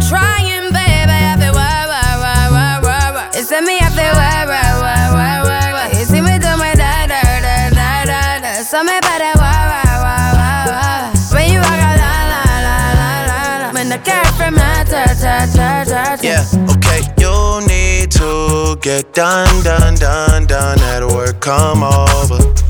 trying, 0.10 0.74
baby. 0.74 1.18
I 1.32 1.38
feel 1.40 1.54
why, 1.54 1.86
why, 1.86 2.10
why, 2.24 2.42
why, 2.50 2.72
why, 2.82 3.06
why. 3.14 3.26
It's 3.38 3.52
me, 3.52 3.78
I 3.78 3.90
feel 3.94 4.14
why, 4.18 4.46
why, 4.50 4.70
why, 4.82 5.02
why, 5.14 5.34
why, 5.46 5.68
why. 5.76 5.88
You 5.98 6.06
see 6.06 6.22
me 6.22 6.36
do 6.42 6.52
my 6.58 6.74
da, 6.74 7.06
da, 7.06 7.22
da, 7.46 7.70
da, 7.70 7.90
da, 8.10 8.22
da. 8.42 8.52
So 8.66 8.82
me 8.84 8.98
by 9.06 9.16
that 9.22 9.36
why, 9.38 9.60
why, 9.72 9.86
why, 10.04 10.26
why, 10.38 10.58
why. 10.74 11.14
When 11.34 11.46
you 11.54 11.60
walk 11.62 11.80
out, 11.88 11.98
la, 12.02 12.14
la, 12.34 12.44
la, 12.66 12.78
la, 12.98 13.10
la, 13.30 13.42
la. 13.62 13.70
When 13.78 13.88
the 13.94 14.00
car 14.02 14.26
from 14.34 14.56
my 14.56 14.84
ta, 14.90 15.14
ta, 15.14 15.46
ta, 15.54 15.70
ta. 15.86 16.18
Yeah, 16.26 16.44
okay, 16.74 17.06
you 17.22 17.62
need 17.68 18.12
to 18.18 18.76
get 18.82 19.14
done, 19.14 19.64
done, 19.64 19.96
done, 19.96 20.46
done 20.48 20.80
at 20.80 21.04
work, 21.06 21.40
come 21.40 21.84
over. 21.84 22.69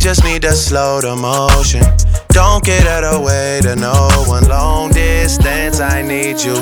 Just 0.00 0.24
need 0.24 0.40
to 0.42 0.52
slow 0.52 1.02
the 1.02 1.14
motion. 1.14 1.82
Don't 2.30 2.64
get 2.64 2.86
out 2.86 3.04
of 3.04 3.20
the 3.20 3.20
way 3.20 3.60
to 3.62 3.76
no 3.76 4.08
one. 4.26 4.48
Long 4.48 4.90
distance, 4.92 5.78
I 5.78 6.00
need 6.00 6.40
you. 6.40 6.54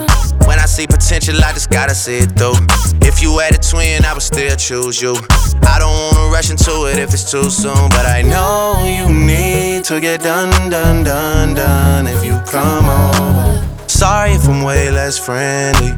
When 0.45 0.59
I 0.59 0.67
see 0.67 0.89
potential, 0.89 1.37
I 1.45 1.53
just 1.53 1.71
gotta 1.71 1.95
see 1.95 2.19
it 2.19 2.33
through. 2.37 2.59
If 3.01 3.23
you 3.23 3.39
had 3.39 3.55
a 3.55 3.59
twin, 3.59 4.05
I 4.05 4.13
would 4.13 4.23
still 4.23 4.57
choose 4.57 5.01
you. 5.01 5.15
I 5.63 5.79
don't 5.79 5.95
wanna 5.95 6.33
rush 6.33 6.51
into 6.51 6.91
it 6.91 6.99
if 6.99 7.15
it's 7.15 7.31
too 7.31 7.49
soon, 7.49 7.89
but 7.91 8.07
I 8.07 8.23
know 8.23 8.75
you 8.85 9.07
need 9.09 9.85
to 9.85 10.01
get 10.01 10.21
done, 10.21 10.51
done, 10.69 11.05
done, 11.05 11.55
done 11.55 12.09
if 12.09 12.25
you 12.25 12.37
come 12.51 12.87
over. 12.87 13.89
Sorry 13.89 14.33
if 14.33 14.49
I'm 14.49 14.65
way 14.65 14.91
less 14.91 15.17
friendly. 15.17 15.93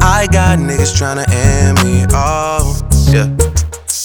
I 0.00 0.26
got 0.32 0.58
niggas 0.58 0.96
tryna 0.96 1.28
end 1.28 1.84
me. 1.84 2.06
Oh, 2.10 2.80
yeah. 3.12 3.49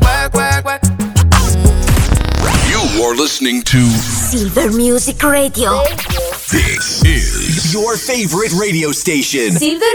Work, 0.00 0.34
work, 0.34 0.64
work. 0.64 0.82
You 2.68 3.02
are 3.04 3.14
listening 3.14 3.62
to 3.62 3.78
Silver 3.78 4.72
Music 4.72 5.22
Radio. 5.22 5.84
This 6.50 7.04
is 7.04 7.72
your 7.72 7.96
favorite 7.96 8.52
radio 8.54 8.90
station. 8.90 9.52
Silver 9.52 9.86